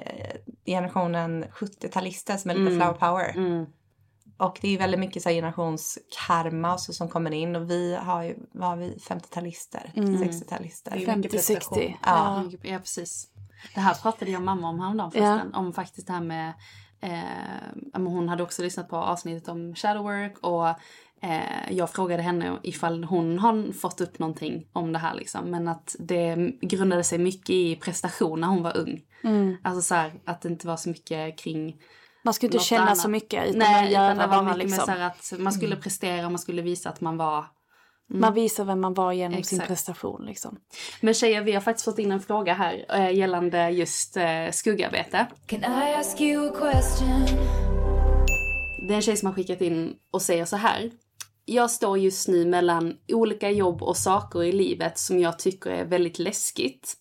[0.65, 3.30] generationen 70-talister som är lite flower power.
[3.38, 3.65] Mm.
[4.38, 7.95] Och det är väldigt mycket så här generationskarma och så som kommer in och vi
[7.95, 10.91] har ju, vad har vi, 50-talister, 60-talister.
[10.91, 11.78] Det är mycket prestation.
[11.78, 11.93] 50-60.
[12.06, 12.43] Ja.
[12.52, 12.69] Ja.
[12.69, 13.28] ja, precis.
[13.76, 15.54] Det här pratade jag och mamma om häromdagen förresten.
[15.54, 16.54] Om faktiskt det här med...
[17.01, 20.67] Eh, hon hade också lyssnat på avsnittet om shadowwork och
[21.21, 25.51] eh, jag frågade henne ifall hon har fått upp någonting om det här liksom.
[25.51, 29.01] Men att det grundade sig mycket i prestation när hon var ung.
[29.63, 31.81] Alltså så här, att det inte var så mycket kring
[32.23, 32.97] Man ska inte känna annat.
[32.97, 34.93] så mycket utan Nej, man utan gör det det var bara mycket liksom.
[34.93, 37.45] mer så att man skulle prestera, man skulle visa att man var
[38.12, 39.67] Man visar vem man var genom sin Exakt.
[39.67, 40.60] prestation liksom.
[41.02, 45.26] Men tjejer, vi har faktiskt fått in en fråga här eh, gällande just eh, skuggarbete.
[45.45, 47.26] Can I ask you a question?
[48.88, 50.91] Det är en tjej som har skickat in och säger så här.
[51.45, 55.86] Jag står just nu mellan olika jobb och saker i livet som jag tycker är
[55.86, 56.93] väldigt läskigt.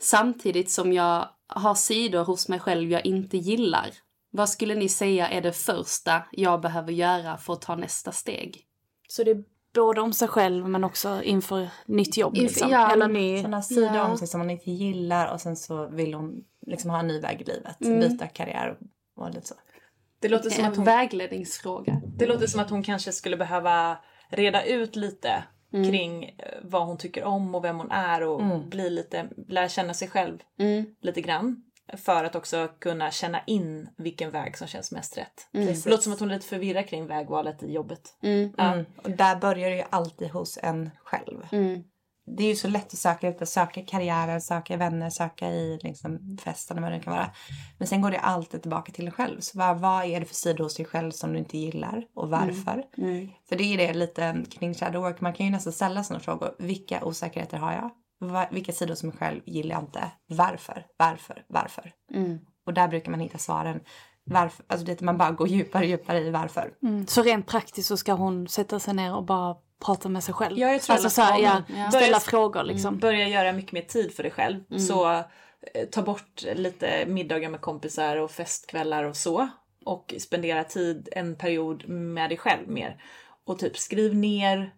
[0.00, 3.90] Samtidigt som jag har sidor hos mig själv jag inte gillar.
[4.30, 8.66] Vad skulle ni säga är det första jag behöver göra för att ta nästa steg?
[9.08, 12.70] Så det är både om sig själv men också inför nytt jobb Inför- liksom.
[12.70, 13.36] ja, Eller ny...
[13.38, 14.04] Sådana sidor Ja.
[14.10, 17.20] om sig som man inte gillar och sen så vill hon liksom ha en ny
[17.20, 17.80] väg i livet.
[17.80, 18.00] Mm.
[18.00, 18.76] Byta karriär
[19.16, 19.54] och, och lite så.
[20.20, 22.00] Det låter, som att En hon, vägledningsfråga.
[22.18, 23.96] det låter som att hon kanske skulle behöva
[24.28, 25.90] reda ut lite Mm.
[25.90, 29.94] kring eh, vad hon tycker om och vem hon är och bli lite, lära känna
[29.94, 30.84] sig själv Mm.
[31.00, 31.62] lite grann.
[31.96, 35.48] För att också kunna känna in vilken väg som känns mest rätt.
[35.54, 35.66] Mm.
[35.66, 38.16] Det låter som att hon är lite förvirrad kring vägvalet i jobbet.
[38.22, 38.84] Mm.
[38.96, 41.46] Och där börjar det ju alltid hos en själv.
[41.52, 41.82] Mm.
[42.36, 46.38] Det är ju så lätt att söka ut, söka karriären, söka vänner, söka i liksom
[46.44, 47.30] festen och vad det kan vara.
[47.78, 49.40] Men sen går det alltid tillbaka till dig själv.
[49.40, 52.30] Så vad, vad är det för sidor hos dig själv som du inte gillar och
[52.30, 52.84] varför?
[53.48, 55.20] För det är det lite kring shadow work.
[55.20, 56.54] Man kan ju nästan ställa sådana frågor.
[56.58, 57.90] Vilka osäkerheter har jag?
[58.50, 60.10] Vilka sidor hos mig själv gillar jag inte?
[60.26, 60.86] Varför?
[60.96, 61.44] Varför?
[61.48, 61.92] Varför?
[62.66, 63.80] Och där brukar man hitta svaren.
[64.24, 64.64] Varför?
[64.68, 66.74] Alltså det är att man bara går djupare och djupare i varför.
[66.82, 67.06] Mm.
[67.06, 70.58] Så rent praktiskt så ska hon sätta sig ner och bara prata med sig själv.
[70.58, 71.90] Ja, jag tror alltså så här, ja, ja.
[71.90, 72.98] ställa Börja- frågor liksom.
[72.98, 74.78] Börja göra mycket mer tid för dig själv.
[74.78, 75.22] Så eh,
[75.92, 79.48] ta bort lite middagar med kompisar och festkvällar och så.
[79.84, 83.02] Och spendera tid en period med dig själv mer.
[83.44, 84.74] Och typ skriv ner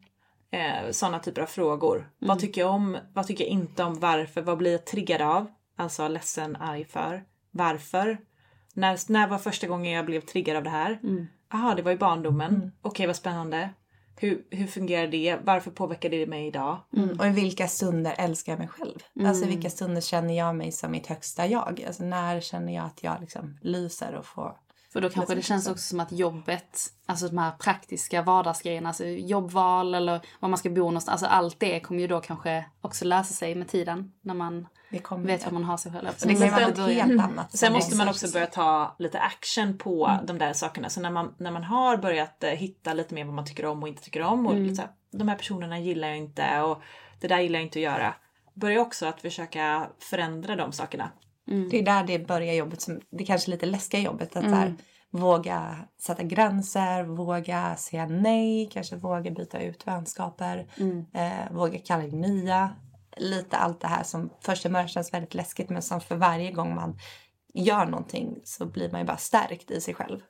[0.54, 2.10] eh, sådana typer av frågor.
[2.18, 2.98] Vad tycker jag om?
[3.12, 4.00] Vad tycker jag inte om?
[4.00, 4.42] Varför?
[4.42, 5.46] Vad blir jag triggad av?
[5.76, 7.24] Alltså ledsen, arg för.
[7.50, 8.18] Varför?
[8.74, 10.98] När, när var första gången jag blev triggad av det här?
[11.52, 12.72] Jaha, det var i barndomen.
[12.82, 13.70] Okej, vad spännande.
[14.16, 15.38] Hur, hur fungerar det?
[15.44, 16.78] Varför påverkar det mig idag?
[17.18, 18.98] Och i vilka stunder älskar jag mig själv?
[19.28, 21.84] Alltså i vilka stunder känner jag mig som mitt högsta jag?
[21.86, 24.56] Alltså när känner jag att jag liksom lyser och får...
[24.94, 29.04] För då kanske det känns också som att jobbet, alltså de här praktiska vardagsgrejerna, alltså
[29.04, 33.04] jobbval eller var man ska bo någonstans, alltså allt det kommer ju då kanske också
[33.04, 36.09] lösa sig med tiden när man Det vet vad man har sig själv.
[36.16, 37.59] Så det kan något helt annat.
[37.59, 40.90] Sen måste man också börja ta lite action på de där sakerna.
[40.90, 43.83] Så när man, när man har börjat eh, hitta lite mer vad man tycker om
[43.83, 46.83] och inte tycker om och lite så här, de här personerna gillar jag inte och
[47.20, 48.14] det där gillar jag inte att göra.
[48.54, 51.11] Börja också att försöka förändra de sakerna.
[51.70, 54.37] Det är där det börjar jobbet, som, det kanske lite läskiga jobbet.
[54.37, 54.74] Att så här,
[55.11, 60.66] våga sätta gränser, våga säga nej, kanske våga byta ut vänskaper,
[61.14, 62.70] eh, våga kalla in nya.
[63.16, 66.52] Lite allt det här som först i början känns väldigt läskigt men som för varje
[66.52, 66.98] gång man
[67.54, 70.20] gör någonting så blir man ju bara stärkt i sig själv.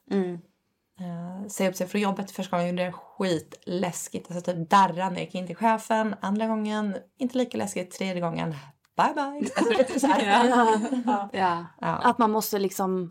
[1.00, 4.30] Uh, säga upp sig från jobbet första gången gjorde det skitläskigt.
[4.30, 6.14] Alltså typ darra när jag gick in till chefen.
[6.20, 7.90] Andra gången inte lika läskigt.
[7.90, 8.54] Tredje gången
[8.96, 9.50] bye bye.
[9.56, 11.28] Alltså, är så här.
[11.32, 11.66] Ja.
[11.80, 13.10] Att man måste liksom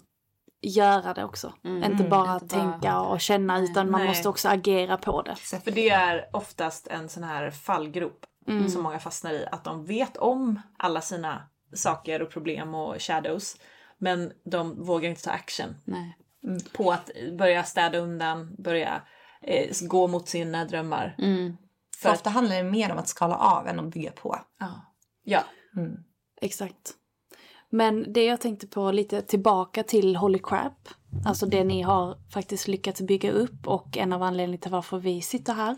[0.62, 1.54] göra det också.
[1.64, 4.08] Inte bara Inte bara- tänka och känna utan man Nej.
[4.08, 5.36] måste också agera på det.
[5.36, 8.26] För det är oftast en sån här fallgrop
[8.72, 9.46] som många fastnar i.
[9.52, 11.42] Att de vet om alla sina
[11.74, 13.58] saker och problem och shadows.
[13.98, 16.18] Men de vågar inte ta action Nej.
[16.74, 19.02] på att börja städa undan, börja
[19.42, 21.16] eh, gå mot sina drömmar.
[22.02, 24.40] För ofta handlar det mer om att skala av än att bygga på.
[24.60, 24.68] Ja.
[25.24, 25.44] ja.
[26.42, 26.94] Exakt.
[27.70, 30.90] Men det jag tänkte på lite tillbaka till Holy Crap.
[31.26, 35.22] Alltså det ni har faktiskt lyckats bygga upp och en av anledningarna till varför vi
[35.22, 35.78] sitter här.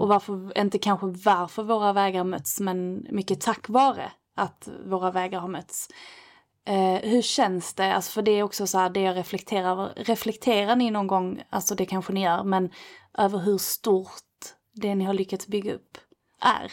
[0.00, 5.40] Och varför, inte kanske varför våra vägar möts men mycket tack vare att våra vägar
[5.40, 5.88] har mötts.
[6.66, 7.94] Eh, hur känns det?
[7.94, 9.92] Alltså för det är också så här det jag reflekterar över.
[9.96, 12.70] Reflekterar ni någon gång, alltså det kanske ni gör, men
[13.18, 14.08] över hur stort
[14.72, 15.98] det ni har lyckats bygga upp
[16.40, 16.72] är?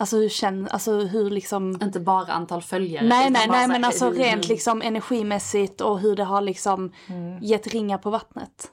[0.00, 1.78] Alltså hur känns, alltså hur liksom...
[1.82, 3.06] Inte bara antal följare.
[3.08, 6.92] Nej, nej, nej, men alltså hur- rent liksom energimässigt och hur det har liksom
[7.40, 8.70] gett ringar på vattnet.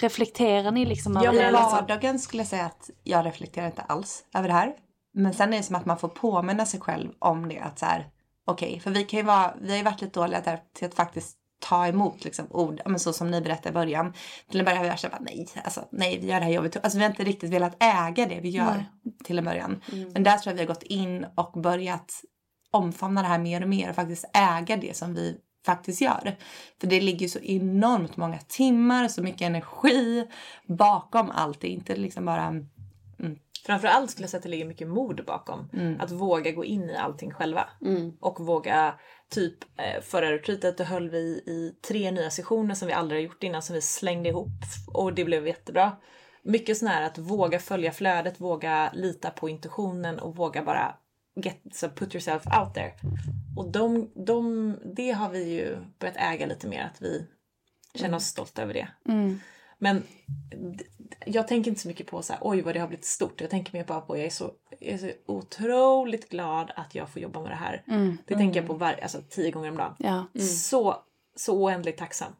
[0.00, 1.48] Reflekterar ni liksom Ja, över men det?
[1.48, 4.72] I liksom- vardagen skulle jag säga att jag reflekterar inte alls över det här.
[5.14, 7.58] Men sen är det som att man får påminna sig själv om det.
[7.58, 8.06] Att så här,
[8.46, 10.94] okej, för vi kan ju vara, vi har ju varit lite dåliga där till att
[10.94, 14.12] faktiskt ta emot liksom, ord, men så som ni berättade i början.
[14.50, 16.76] Till en början har här, bara, nej, alltså, nej, vi gör det här jobbet.
[16.84, 18.84] Alltså vi har inte riktigt velat äga det vi gör
[19.24, 19.80] till en början.
[20.12, 22.12] Men där tror jag vi har gått in och börjat
[22.70, 26.36] omfamna det här mer och mer och faktiskt äga det som vi faktiskt gör.
[26.80, 30.26] För det ligger så enormt många timmar, så mycket energi
[30.66, 31.60] bakom allt.
[31.60, 32.54] Det är inte liksom bara...
[33.66, 35.68] Framförallt skulle jag säga att det ligger mycket mod bakom.
[36.00, 37.68] Att våga gå in i allting själva.
[38.20, 38.94] Och våga,
[39.30, 43.24] typ eh, förra retreatet då höll vi i tre nya sessioner som vi aldrig har
[43.24, 44.48] gjort innan som vi slängde ihop
[44.94, 45.96] och det blev jättebra.
[46.44, 50.94] Mycket sån här att våga följa flödet, våga lita på intuitionen och våga bara
[51.36, 52.92] get, so put yourself out there.
[53.56, 57.26] Och de, de, det har vi ju börjat äga lite mer, att vi
[57.94, 58.88] känner oss stolta över det.
[59.82, 60.02] Men
[61.26, 63.40] jag tänker inte så mycket på så här, oj vad det har blivit stort.
[63.40, 67.08] Jag tänker mer bara på jag är så, jag är så otroligt glad att jag
[67.08, 67.82] får jobba med det här.
[68.26, 69.94] Det tänker jag på var, alltså, tio gånger om dagen.
[69.98, 70.40] Ja.
[70.40, 70.96] Så,
[71.36, 72.32] så oändligt tacksam.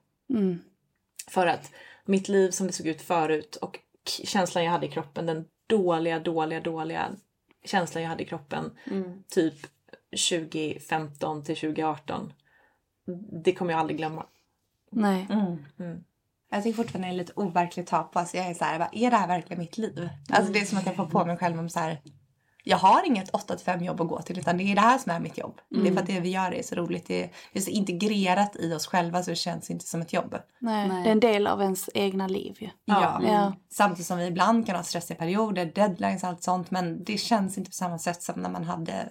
[1.28, 1.70] För att
[2.05, 6.18] mitt liv som det såg ut förut och känslan jag hade i kroppen, den dåliga,
[6.18, 7.11] dåliga, dåliga
[7.64, 8.70] känslan jag hade i kroppen
[9.28, 9.55] typ
[10.31, 12.33] 2015 till 2018.
[13.44, 14.26] Det kommer jag aldrig glömma.
[14.90, 15.26] Nej.
[16.52, 18.18] Jag tycker fortfarande det är lite overkligt att ta på.
[18.18, 20.08] Alltså jag är så här, är det här verkligen mitt liv?
[20.30, 22.00] Alltså det är som att jag får på mig själv om så här.
[22.64, 25.20] Jag har inget 8-5 jobb att gå till utan det är det här som är
[25.20, 25.60] mitt jobb.
[25.68, 27.06] Det är för att det vi gör är så roligt.
[27.06, 30.36] Det är, så integrerat i oss själva så det känns inte som ett jobb.
[30.58, 30.88] Nej.
[30.88, 31.02] Nej.
[31.02, 32.68] Det är en del av ens egna liv ju.
[32.84, 33.20] Ja.
[33.22, 33.52] Ja.
[33.70, 36.70] Samtidigt som vi ibland kan ha stressiga perioder, deadlines och allt sånt.
[36.70, 39.08] Men det känns inte på samma sätt som när man hade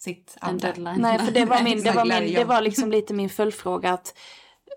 [0.00, 0.68] sitt En andra.
[0.68, 1.00] deadline.
[1.00, 4.14] Nej, för det var, min, det, var min, det var liksom lite min följdfråga att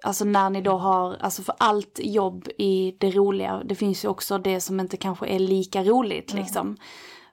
[0.04, 4.08] Alltså när ni då har, alltså för allt jobb i det roliga, det finns ju
[4.08, 6.78] också det som inte kanske är lika roligt liksom.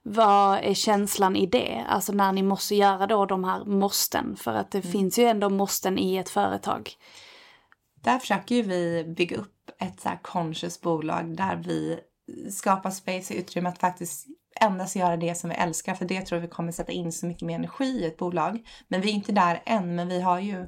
[0.03, 1.85] Vad är känslan i det?
[1.89, 5.51] Alltså när ni måste göra då de här måsten, för att det finns ju ändå
[5.51, 6.91] måsten i ett företag.
[8.03, 11.99] Där försöker ju vi bygga upp ett så här conscious bolag där vi
[12.51, 14.27] skapar space och utrymme att faktiskt
[14.61, 15.95] endast göra det som vi älskar.
[15.95, 18.67] För det tror vi kommer sätta in så mycket mer energi i ett bolag.
[18.89, 20.67] Men vi är inte där än, men vi har ju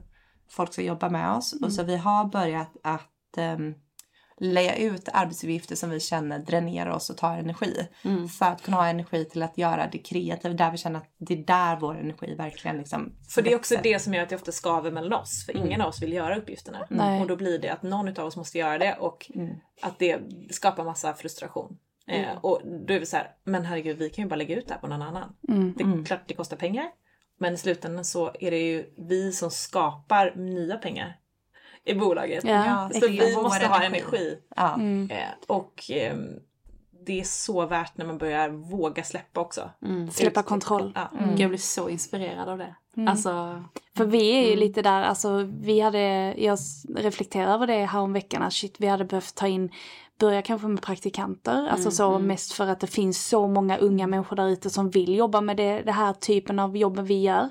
[0.48, 1.54] folk som jobbar med oss.
[1.62, 3.74] Och så vi har börjat att um,
[4.40, 7.88] lägga ut arbetsuppgifter som vi känner dränerar oss och tar energi.
[8.38, 11.34] För att kunna ha energi till att göra det kreativa, där vi känner att det
[11.34, 14.36] är där vår energi verkligen liksom För det är också det som gör att det
[14.36, 15.46] ofta skaver mellan oss.
[15.46, 16.86] För ingen av oss vill göra uppgifterna.
[16.90, 17.20] Nej.
[17.20, 19.30] Och då blir det att någon av oss måste göra det och
[19.82, 21.78] att det skapar massa frustration.
[22.08, 24.68] Eh, och då är vi så här, men herregud vi kan ju bara lägga ut
[24.68, 25.36] det här på någon annan.
[25.76, 26.90] Det är klart det kostar pengar.
[27.38, 31.18] Men i slutändan så är det ju vi som skapar nya pengar
[31.84, 32.44] i bolaget.
[32.44, 34.38] Ja, så vi måste ha energi.
[34.56, 34.80] Ja.
[35.10, 36.40] Eh, och ehm,
[37.06, 39.70] det är så värt när man börjar våga släppa också.
[40.10, 40.92] Släppa Ut- kontroll.
[40.94, 41.10] Ja.
[41.36, 42.74] Jag blir så inspirerad av det.
[43.08, 43.64] Alltså,
[43.96, 46.58] För vi är ju lite där, alltså vi hade, jag
[46.96, 49.70] reflekterade över det här om veckan, att shit vi hade behövt ta in,
[50.18, 54.36] börja kanske med praktikanter, alltså så mest för att det finns så många unga människor
[54.36, 57.48] där ute som vill jobba med det, det här typen av jobben vi gör.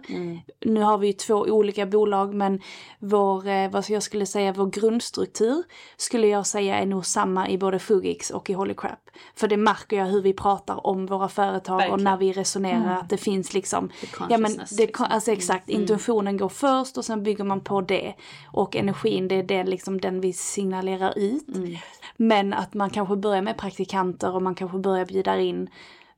[0.65, 2.61] Nu har vi ju två olika bolag men
[2.99, 5.63] vår, eh, vad jag skulle säga, vår grundstruktur
[5.97, 8.99] skulle jag säga är nog samma i både Fugix och i Holy Crap.
[9.35, 12.03] För det märker jag hur vi pratar om våra företag och Verkligen.
[12.03, 13.89] när vi resonerar att det finns liksom,
[14.29, 15.05] ja men det, liksom.
[15.09, 18.13] alltså exakt, intentionen går först och sen bygger man på det.
[18.51, 21.47] Och energin det är det, liksom den vi signalerar ut.
[22.17, 25.69] Men att man kanske börjar med praktikanter och man kanske börjar bjuda in.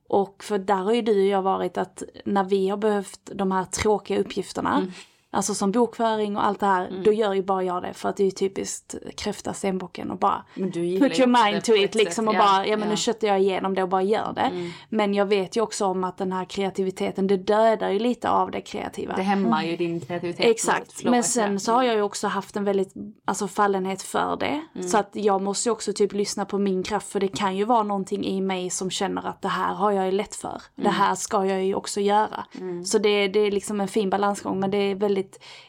[0.08, 3.52] Och för där har ju du och jag varit att när vi har behövt de
[3.52, 4.76] här tråkiga uppgifterna.
[4.76, 4.92] Mm.
[5.30, 8.16] Alltså som bokföring och allt det här, då gör ju bara jag det för att
[8.16, 10.76] det är ju typiskt kräfta stenbocken och bara put
[11.18, 12.76] your mind to it liksom och ja, bara, ja men ja.
[12.76, 12.88] Mm.
[12.88, 14.70] nu köttar jag igenom det och bara gör det.
[14.88, 18.50] Men jag vet ju också om att den här kreativiteten, det dödar ju lite av
[18.50, 19.16] det kreativa.
[19.16, 20.46] det hämmar ju din kreativitet.
[20.46, 24.60] Exakt, men sen så har jag ju också haft en väldigt alltså, fallenhet för det.
[24.88, 27.64] Så att jag måste ju också typ lyssna på min kraft för det kan ju
[27.64, 30.62] vara någonting i mig som känner att det här har jag ju lätt för.
[30.74, 32.44] Det här ska jag ju också göra.
[32.84, 35.17] Så det, det är liksom en fin balansgång men det är väldigt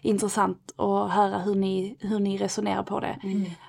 [0.01, 3.19] intressant att höra hur ni, hur ni resonerar på det.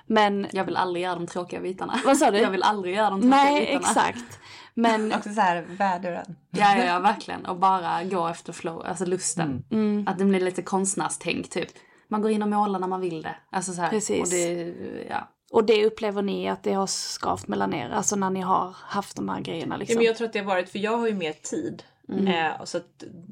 [0.07, 1.99] Men Jag vill aldrig göra de tråkiga bitarna.
[2.05, 2.37] Vad sa du?
[2.41, 3.79] Jag vill aldrig göra de tråkiga nej bitarna.
[3.87, 4.39] exakt.
[4.73, 6.35] Men Också så här väduren.
[6.51, 7.45] Ja, ja, ja, verkligen.
[7.45, 9.63] Och bara gå efter flow, alltså lusten.
[9.71, 10.07] Mm.
[10.07, 11.69] Att det blir lite konstnärstänk typ.
[12.07, 13.35] Man går in och målar när man vill det.
[13.49, 13.89] Alltså så här.
[13.89, 14.21] Precis.
[14.23, 14.73] Och det,
[15.09, 15.27] ja.
[15.51, 19.15] Och det upplever ni att det har skavt mellan er, alltså när ni har haft
[19.15, 19.95] de här grejerna Ja, liksom?
[19.97, 21.83] men jag tror att det har varit, för jag har ju mer tid.
[22.09, 22.27] Mm.
[22.27, 22.79] Eh, så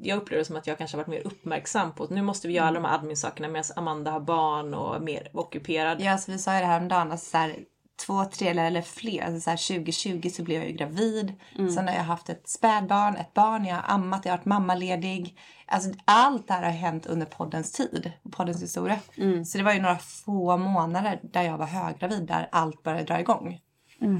[0.02, 2.48] jag upplever det som att jag kanske har varit mer uppmärksam på att nu måste
[2.48, 2.82] vi göra Mm.
[2.82, 6.00] de här admin-sakerna medan Amanda har barn och är mer ockuperad.
[6.00, 7.56] Ja, så vi sa ju det här om dagen, alltså så här,
[8.06, 9.22] två tredjedelar eller fler.
[9.22, 11.32] Alltså så här, 2020 så blev jag ju gravid.
[11.74, 15.38] Sen har jag haft ett spädbarn, ett barn, jag har ammat, jag har varit mammaledig.
[15.66, 18.98] Alltså allt det här har hänt under poddens tid, poddens historia.
[19.44, 23.20] Så det var ju några få månader där jag var höggravid, där allt började dra
[23.20, 23.60] igång.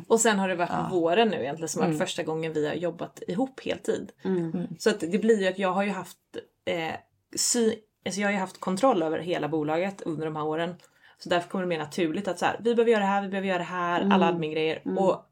[0.09, 3.23] Och sen har det varit våren nu egentligen som varit första gången vi har jobbat
[3.29, 4.13] ihop heltid.
[4.79, 6.19] Så att det blir ju att jag har ju haft
[6.65, 6.95] eh,
[7.37, 7.75] sy,
[8.05, 10.75] alltså jag har ju haft kontroll över hela bolaget under de här åren.
[11.19, 13.29] Så därför kommer det mer naturligt att så här, vi behöver göra det här, vi
[13.29, 14.83] behöver göra det här, alla admin-grejer.
[14.99, 15.25] Och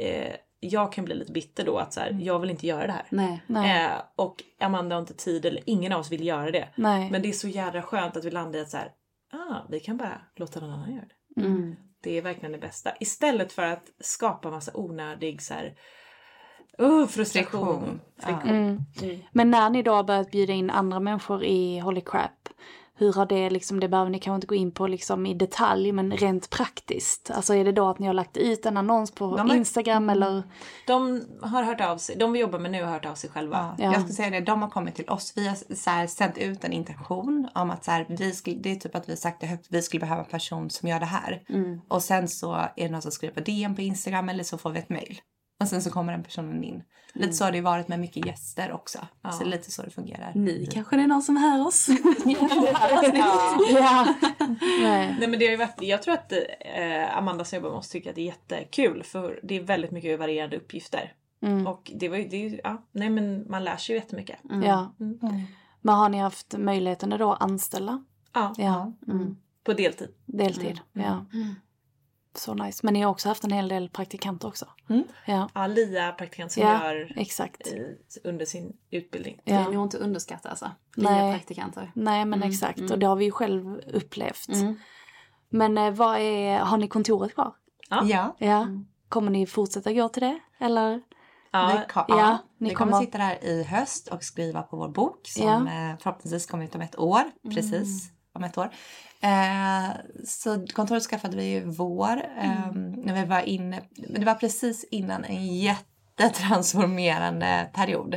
[0.00, 2.92] eh, jag kan bli lite bitter då att så här, jag vill inte göra det
[2.92, 3.06] här.
[3.10, 3.42] Nej.
[3.46, 3.84] Nej.
[3.84, 6.68] Eh, och Amanda har inte tid eller ingen av oss vill göra det.
[6.74, 7.10] Nej.
[7.10, 8.92] Men det är så jädra skönt att vi landar i att så här,
[9.32, 11.04] ah, vi kan bara låta någon annan göra
[11.34, 11.40] det.
[11.40, 11.76] Mm.
[12.00, 12.92] Det är verkligen det bästa.
[13.00, 15.74] Istället för att skapa massa onödig så här,
[16.78, 18.00] oh, frustration.
[18.16, 18.40] Friktion.
[18.40, 18.86] Friktion.
[19.00, 19.20] Mm.
[19.32, 22.30] Men när ni då har börjat bjuda in andra människor i Holy Crap,
[22.98, 25.92] hur har det liksom, det behöver ni kanske inte gå in på liksom i detalj,
[25.92, 27.30] men rent praktiskt.
[27.30, 30.42] Alltså är det då att ni har lagt ut en annons på har- Instagram eller?
[30.86, 33.74] De har hört av sig, de vi jobbar med nu har hört av sig själva.
[33.78, 33.84] Ja.
[33.84, 35.32] Jag skulle säga det, de har kommit till oss.
[35.36, 38.70] Vi har så här, sänt ut en intention om att så här, vi skulle, det
[38.72, 41.00] är typ att vi har sagt det högt, vi skulle behöva en person som gör
[41.00, 41.42] det här.
[41.88, 44.70] Och sen så är det någon som skriver på DM på Instagram eller så får
[44.70, 45.20] vi ett mail.
[45.60, 46.82] Och sen så kommer den personen in.
[47.12, 48.98] Lite så har det varit med mycket gäster också.
[49.32, 50.32] Så det är lite så det fungerar.
[50.34, 51.88] Ni kanske det är någon som hör oss.
[53.70, 54.14] Ja.
[54.82, 55.16] Nej.
[55.20, 57.88] Nej men det har ju varit, jag tror att eh, Amanda som jobbar med oss
[57.88, 61.12] tycker att det är jättekul för det är väldigt mycket varierade uppgifter.
[61.42, 61.66] Mm.
[61.66, 64.38] Och det var ju, det ju, ja, nej men man lär sig ju jättemycket.
[64.64, 64.94] Ja.
[65.00, 65.18] Mm.
[65.80, 68.04] Men har ni haft möjligheten då att anställa?
[68.34, 68.92] Ja, Ja.
[69.08, 69.36] Mm.
[69.64, 70.08] på deltid.
[70.26, 70.80] Deltid.
[70.92, 71.24] Ja.
[72.38, 72.80] Så nice.
[72.82, 74.66] Men ni har också haft en hel del praktikanter också?
[74.90, 75.04] Mm.
[75.26, 75.48] Ja.
[75.54, 77.66] Ja, Lia praktikant som Ja, gör exakt.
[77.72, 77.82] eh,
[78.24, 79.40] under sin utbildning.
[79.44, 79.70] Det är Ja.
[79.70, 80.70] nog inte underskattat alltså.
[80.96, 81.24] Nej.
[81.24, 81.92] Nya praktikanter.
[81.94, 82.92] Nej men Mm, exakt mm.
[82.92, 84.48] och det har vi ju själv upplevt.
[84.48, 84.76] Mm.
[85.50, 87.52] Men eh, vad är, har ni kontoret kvar?
[87.90, 88.02] Ja.
[88.04, 88.36] Ja.
[88.38, 88.66] Ja.
[89.08, 90.38] Kommer ni fortsätta gå till det?
[90.60, 91.00] Eller?
[91.50, 94.76] Ja, vi, ja, ja, ni vi kommer kommer- sitta där i höst och skriva på
[94.76, 95.54] vår bok som Ja.
[95.56, 97.22] eh, förhoppningsvis kommer ut om ett år.
[97.54, 98.70] Precis om ett år.
[99.20, 99.88] Eh,
[100.24, 102.16] så kontoret skaffade vi ju vår.
[102.38, 108.14] Eh, när vi var inne, men det var precis innan en jättetransformerande period.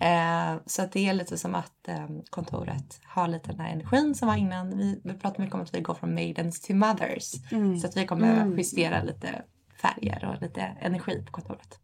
[0.00, 4.14] Eh, så att det är lite som att eh, kontoret har lite den här energin
[4.14, 4.78] som var innan.
[4.78, 7.32] Vi, vi pratar mycket om att vi går från maidens till mothers.
[7.80, 9.42] Så att vi kommer behöva justera lite
[9.82, 11.78] färger och lite energi på kontoret.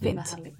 [0.00, 0.30] Fint.
[0.30, 0.58] Härligt.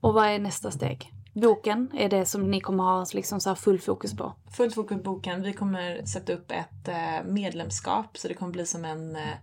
[0.00, 1.12] Och vad är nästa steg?
[1.32, 4.32] Boken är det som ni kommer ha liksom så här full fokus på?
[4.56, 5.42] Fullt fokus på boken.
[5.42, 9.36] Vi kommer sätta upp ett eh, medlemskap så det kommer bli som en eh,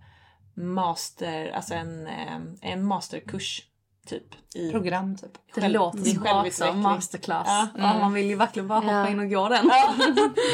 [0.54, 3.62] master, alltså en, eh, en masterkurs
[4.06, 4.22] typ.
[4.54, 5.32] I Program typ.
[5.54, 7.46] Det Själv- låter som rakt som masterclass.
[7.48, 7.68] Ja.
[7.78, 9.08] Ja, man vill ju verkligen bara hoppa Ja.
[9.08, 9.66] in och gå den.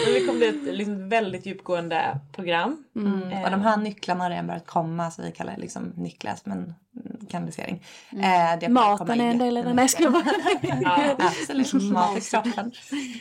[0.05, 2.85] Men det kommer bli ett liksom, väldigt djupgående program.
[2.97, 3.45] Mm.
[3.45, 6.59] Och de här nycklarna har redan börjat komma så vi kallar det liksom nycklas men
[6.59, 7.83] mm, kanalisering.
[8.13, 8.19] Eh,
[8.61, 9.61] det kommer Maten är en del det.
[9.61, 10.01] jättemycket.
[10.01, 10.99] Nej, jag bara.
[11.09, 11.73] Ja, absolut.
[11.93, 12.73] Mat i kroppen.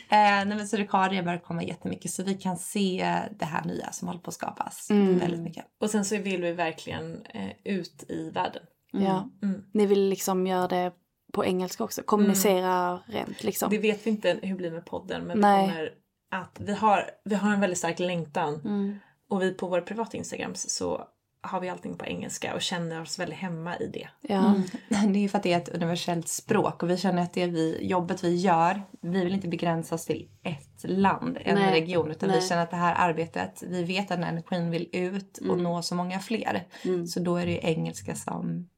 [0.08, 3.44] Eh, nej, men så det har redan börjat komma jättemycket så vi kan se det
[3.44, 4.86] här nya som håller på att skapas.
[4.90, 5.64] Väldigt mycket.
[5.80, 8.62] Och sen så vill vi verkligen eh, ut i världen.
[8.92, 9.30] Ja.
[9.42, 9.64] Mm.
[9.72, 10.92] Ni vill liksom göra det
[11.32, 12.02] på engelska också?
[12.02, 13.70] Kommunicera rent liksom?
[13.70, 15.66] Det vet vi inte hur det blir med podden men Nej.
[15.66, 15.90] vi kommer
[16.30, 18.54] att vi har, vi har en väldigt stark längtan.
[18.64, 18.98] Mm.
[19.28, 21.04] Och vi på våra privata instagrams så
[21.44, 24.08] har vi allting på engelska och känner oss väldigt hemma i det.
[24.20, 24.54] Ja.
[24.88, 27.46] Det är ju för att det är ett universellt språk och vi känner att det
[27.46, 31.80] vi, jobbet vi gör, vi vill inte begränsa oss till ett land, en Nej.
[31.80, 32.10] region.
[32.10, 32.40] Utan Nej.
[32.40, 35.62] vi känner att det här arbetet, vi vet att den energin vill ut och Mm.
[35.62, 36.64] nå så många fler.
[37.06, 38.68] Så då är det ju engelska som,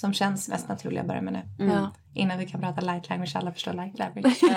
[0.00, 1.42] som känns mest naturliga att börja med nu.
[1.66, 1.90] Ja.
[2.14, 4.40] Innan vi kan prata light language, alla förstår light language.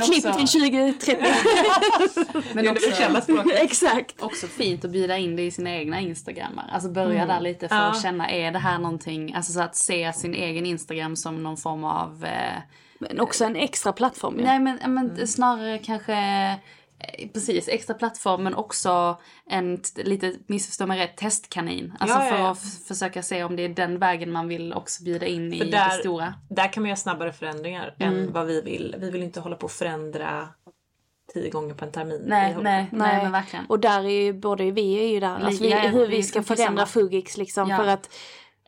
[0.06, 1.16] Klipp till 2030.
[2.54, 2.90] Men också,
[3.54, 4.22] Exakt.
[4.22, 6.70] också fint att bjuda in det i sina egna instagrammar.
[6.72, 7.82] Alltså börja där lite för Ja.
[7.90, 11.56] att känna, är det här någonting, alltså så att se sin egen instagram som någon
[11.56, 12.62] form av eh,
[12.98, 14.44] Men också en extra plattform ju.
[14.44, 16.14] Nej men, men snarare kanske
[17.34, 21.92] Precis, extra plattform men också en, lite, missförstå mig rätt, testkanin.
[22.00, 22.50] Alltså Ja, ja, för ja.
[22.50, 25.64] att f- försöka se om det är den vägen man vill också bjuda in För
[25.66, 26.34] i där- det stora.
[26.50, 28.14] Där kan man göra snabbare förändringar Mm.
[28.18, 28.96] än vad vi vill.
[28.98, 30.48] Vi vill inte hålla på och förändra
[31.34, 32.22] tio gånger på en termin.
[32.26, 33.66] Nej, nej, nej, men verkligen.
[33.66, 36.16] Och där är ju, både vi är ju där, alltså vi, Ja, ja, hur vi
[36.16, 36.86] vi ska förändra.
[36.86, 37.76] Fugix liksom Ja.
[37.76, 38.10] för att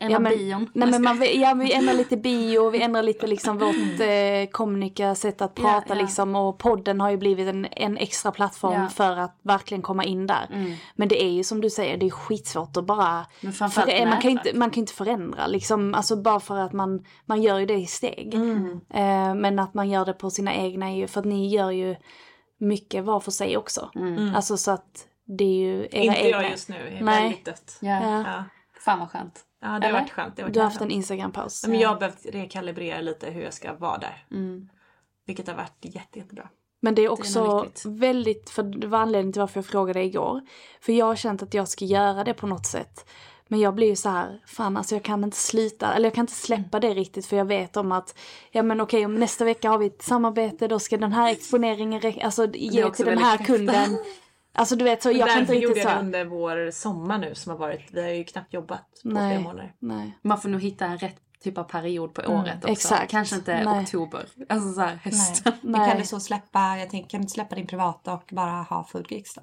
[0.03, 0.71] Ändra Ja men, bion.
[0.75, 5.15] nej, men man, ja, vi ändrar lite bio, vi ändrar lite liksom vårt eh, kommunika
[5.15, 6.03] sätt att Ja, prata ja.
[6.03, 8.89] liksom och podden har ju blivit en, en extra plattform Ja.
[8.89, 10.77] för att verkligen komma in där.
[10.97, 13.27] Men det är ju som du säger, det är skitsvårt att bara...
[13.41, 16.73] För, man, kan ju inte, man kan ju inte förändra liksom, alltså bara för att
[16.73, 18.35] man, man gör ju det i steg.
[18.35, 21.71] Eh, men att man gör det på sina egna är ju, för att ni gör
[21.71, 21.97] ju
[22.61, 23.91] mycket var för sig också.
[24.37, 25.07] Alltså så att
[25.39, 26.43] det är ju era Inte egna.
[26.43, 27.23] jag just nu, är Nej.
[27.23, 27.79] väldigt dött.
[27.81, 28.01] Ja.
[28.03, 28.19] Ja.
[28.27, 28.45] Ja.
[28.85, 29.41] Fan vad skönt.
[29.63, 29.93] Ja, det har Eller?
[30.01, 30.37] varit skönt.
[30.37, 30.91] Det har varit Du har haft en.
[30.91, 31.67] Instagram-paus.
[31.69, 34.27] Men jag har behövt rekalibrera lite hur jag ska vara där.
[34.31, 34.69] Mm.
[35.27, 36.49] Vilket har varit jätte, jättebra.
[36.81, 37.87] Men det är också viktigt.
[37.87, 40.41] väldigt, för det var anledningen till varför jag frågade igår.
[40.81, 43.09] För jag har känt att jag ska göra det på något sätt.
[43.49, 46.23] Men jag blir ju så här, fan alltså jag kan inte slita, eller jag kan
[46.23, 48.19] inte släppa det riktigt för jag vet om att,
[48.51, 52.01] ja men okej om nästa vecka har vi ett samarbete då ska den här exponeringen
[52.01, 53.99] räcka, alltså ge till den här kunden.
[54.55, 56.05] Alltså du vet så, jag kan inte Därför gjorde riktigt jag det så.
[56.05, 57.81] under vår sommar nu som har varit.
[57.93, 59.75] Vi har ju knappt jobbat på flera Nej, månader.
[59.79, 60.19] nej.
[60.23, 62.69] Man får nog hitta en rätt typ av period på året också.
[62.69, 63.11] exakt.
[63.11, 63.83] Kanske inte Nej.
[63.83, 64.27] oktober.
[64.49, 65.01] Alltså såhär Nej.
[65.05, 65.53] hösten.
[65.63, 65.91] Men Nej.
[65.91, 69.07] kan du så släppa, jag tänker, kan du släppa din privata och bara ha full
[69.11, 69.43] gigs då?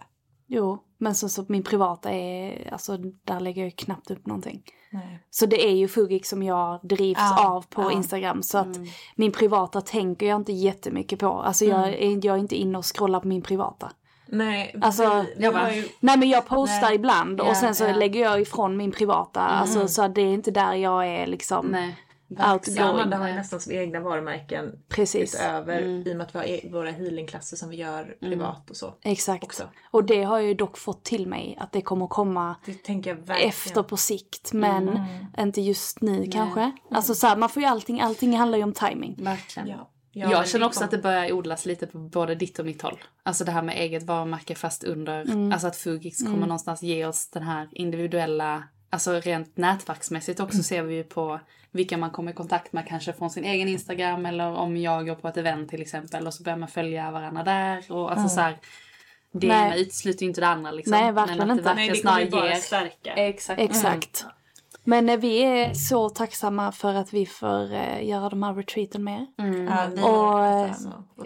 [0.52, 4.62] Jo, men så, så min privata är, alltså där lägger jag ju knappt upp någonting.
[4.92, 5.24] Nej.
[5.30, 7.92] Så det är ju Fugik som jag drivs Ja, av på ja.
[7.92, 8.44] Instagram.
[8.44, 8.78] Så att
[9.16, 11.28] min privata tänker jag inte jättemycket på.
[11.28, 13.92] Alltså jag, är, jag är inte inne och scrollar på min privata.
[14.32, 16.96] Nej, Alltså, jag bara- ju, Nej men jag postar Nej.
[16.96, 17.96] ibland Ja, och sen så ja.
[17.96, 19.42] lägger jag ifrån min privata.
[19.42, 21.96] Alltså så att det är inte där jag är liksom Nej.
[22.28, 22.80] ja, outgoing.
[22.80, 25.36] Amanda har ju nästan som egna varumärken Precis.
[25.36, 28.76] utöver i och med att vi har e- våra healingklasser som vi gör privat och
[28.76, 28.94] så.
[29.02, 29.44] Exakt.
[29.44, 29.64] Också.
[29.92, 33.10] Och det har jag ju dock fått till mig att det kommer komma Det tänker
[33.10, 33.50] jag verkligen.
[33.50, 34.54] efter på sikt.
[34.54, 35.00] Men
[35.40, 36.72] inte just nu kanske.
[36.92, 39.16] Alltså så här, man får ju allting, allting handlar ju om timing.
[39.24, 39.68] Verkligen.
[39.70, 39.90] Ja.
[40.12, 42.82] Ja, jag känner också kom- att det börjar odlas lite på både ditt och mitt
[42.82, 42.98] håll.
[43.24, 45.52] Alltså det här med eget varumärke fast under, Mm.
[45.52, 50.84] alltså att Fugix kommer någonstans ge oss den här individuella, alltså rent nätverksmässigt också ser
[50.84, 51.40] vi ju på
[51.72, 55.16] vilka man kommer i kontakt med kanske från sin egen Instagram eller om jag går
[55.16, 58.42] på ett event till exempel och så börjar man följa varandra där och alltså så
[58.42, 58.58] här,
[59.32, 60.92] det ena utesluter ju inte det andra liksom.
[60.92, 61.74] Nej, verkligen Men att det inte.
[61.76, 62.62] Nej, verkligen det kommer ju snarare bara ger...
[62.62, 63.14] stärka.
[63.14, 63.62] Exakt.
[63.62, 64.26] Exakt.
[64.90, 69.04] Men eh, vi är så tacksamma för att vi får eh, göra de här retreaten
[69.04, 69.28] med er.
[69.38, 70.76] Ja, vi, Och, eh,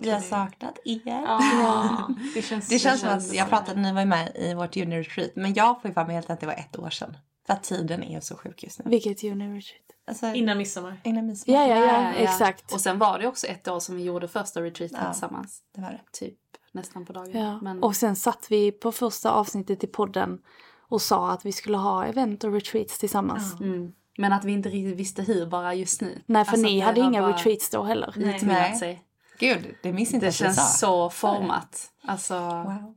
[0.02, 1.02] vi har saknat er.
[1.06, 4.76] Ja, det känns, Det känns som att jag pratade, ni var ju med i vårt
[4.76, 7.18] junior retreat, men jag får ju för mig helt att det var ett år sedan.
[7.48, 8.90] För att tiden är så sjuk just nu.
[8.90, 9.80] Vilket juni retreat?
[10.08, 11.02] Alltså, Innan midsommar.
[11.04, 11.60] innan midsommar.
[11.60, 12.14] Ja, ja, ja, Ja, ja.
[12.14, 12.74] exakt.
[12.74, 15.12] Och sen var det också ett år som vi gjorde första retreaten Ja.
[15.12, 15.62] tillsammans.
[15.76, 16.02] Det var det.
[16.12, 16.38] Typ
[16.72, 17.32] nästan på dagen.
[17.42, 17.60] Ja.
[17.62, 20.40] Men, Och sen satt vi på första avsnittet i podden
[20.94, 23.60] och sa att vi skulle ha event och retreats tillsammans.
[23.60, 23.92] mm.
[24.18, 26.22] men att vi inte riktigt visste hur bara just nu.
[26.26, 28.14] Nej, för Alltså, ni hade inga bara retreats då heller.
[28.18, 28.80] Utmynnat Nej.
[28.80, 29.04] sig.
[29.40, 31.92] Gud, det minns inte Det känns så format.
[32.04, 32.96] Alltså, Wow.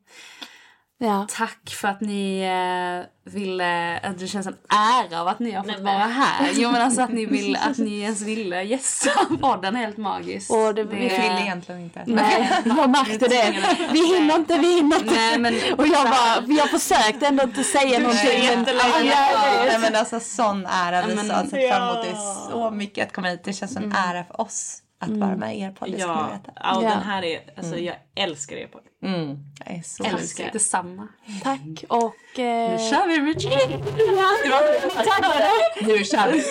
[0.99, 1.27] Ja.
[1.31, 3.99] tack för att ni eh, ville...
[3.99, 6.51] Att det känns en ära av att ni har fått vara här.
[6.55, 10.51] Jo men alltså att ni, vill, att ni ens ville gästa podden är helt magiskt.
[10.51, 12.03] Och det- Vi vill egentligen inte.
[12.07, 13.55] Nej, jag märkte det.
[13.93, 15.15] Vi hinner inte, vi hinner inte.
[15.15, 18.49] Nej, men- Och jag bara, vi har försökt ändå inte säga någonting.
[18.65, 19.67] Men, jag.
[19.67, 21.07] Nej men alltså sån ära.
[21.07, 22.17] Vi men- har sett fram emot det
[22.51, 23.45] så mycket att komma hit.
[23.45, 25.89] Det känns som en ära för oss att vara med i er podd.
[25.89, 26.29] Ja,
[26.63, 26.89] ja, och Ja.
[26.91, 28.83] den här är, alltså jag älskar er podd.
[29.05, 29.39] Mm.
[29.65, 30.53] Jag är så Älskar lycklig.
[30.53, 31.09] detsamma.
[31.43, 32.39] Tack och...
[32.39, 33.71] Eh, Nu kör vi retreat!
[35.87, 36.43] Nu kör vi.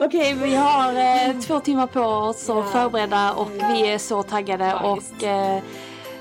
[0.06, 4.74] Okej, vi har eh, två timmar på oss att förbereda och vi är så taggade
[4.74, 5.22] och...
[5.24, 5.62] Eh,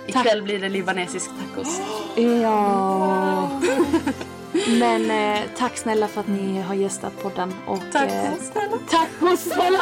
[0.08, 1.82] Ikväll blir det libanesisk tacos.
[2.42, 3.50] ja...
[4.68, 7.54] Men eh, tack snälla för att ni har gästat podden.
[7.68, 8.78] Och, Tack eh, snälla.
[8.90, 9.80] Tack snälla.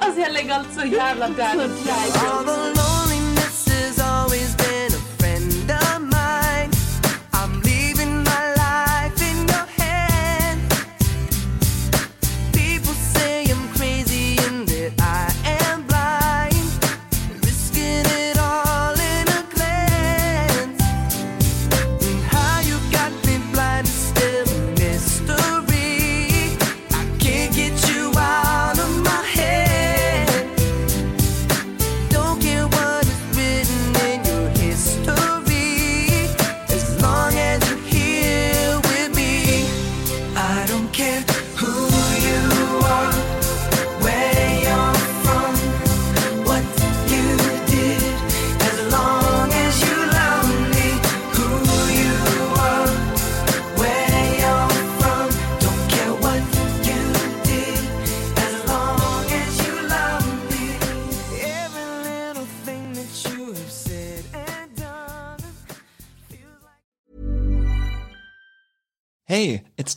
[0.00, 2.87] Alltså jag lägger allt så jävla där.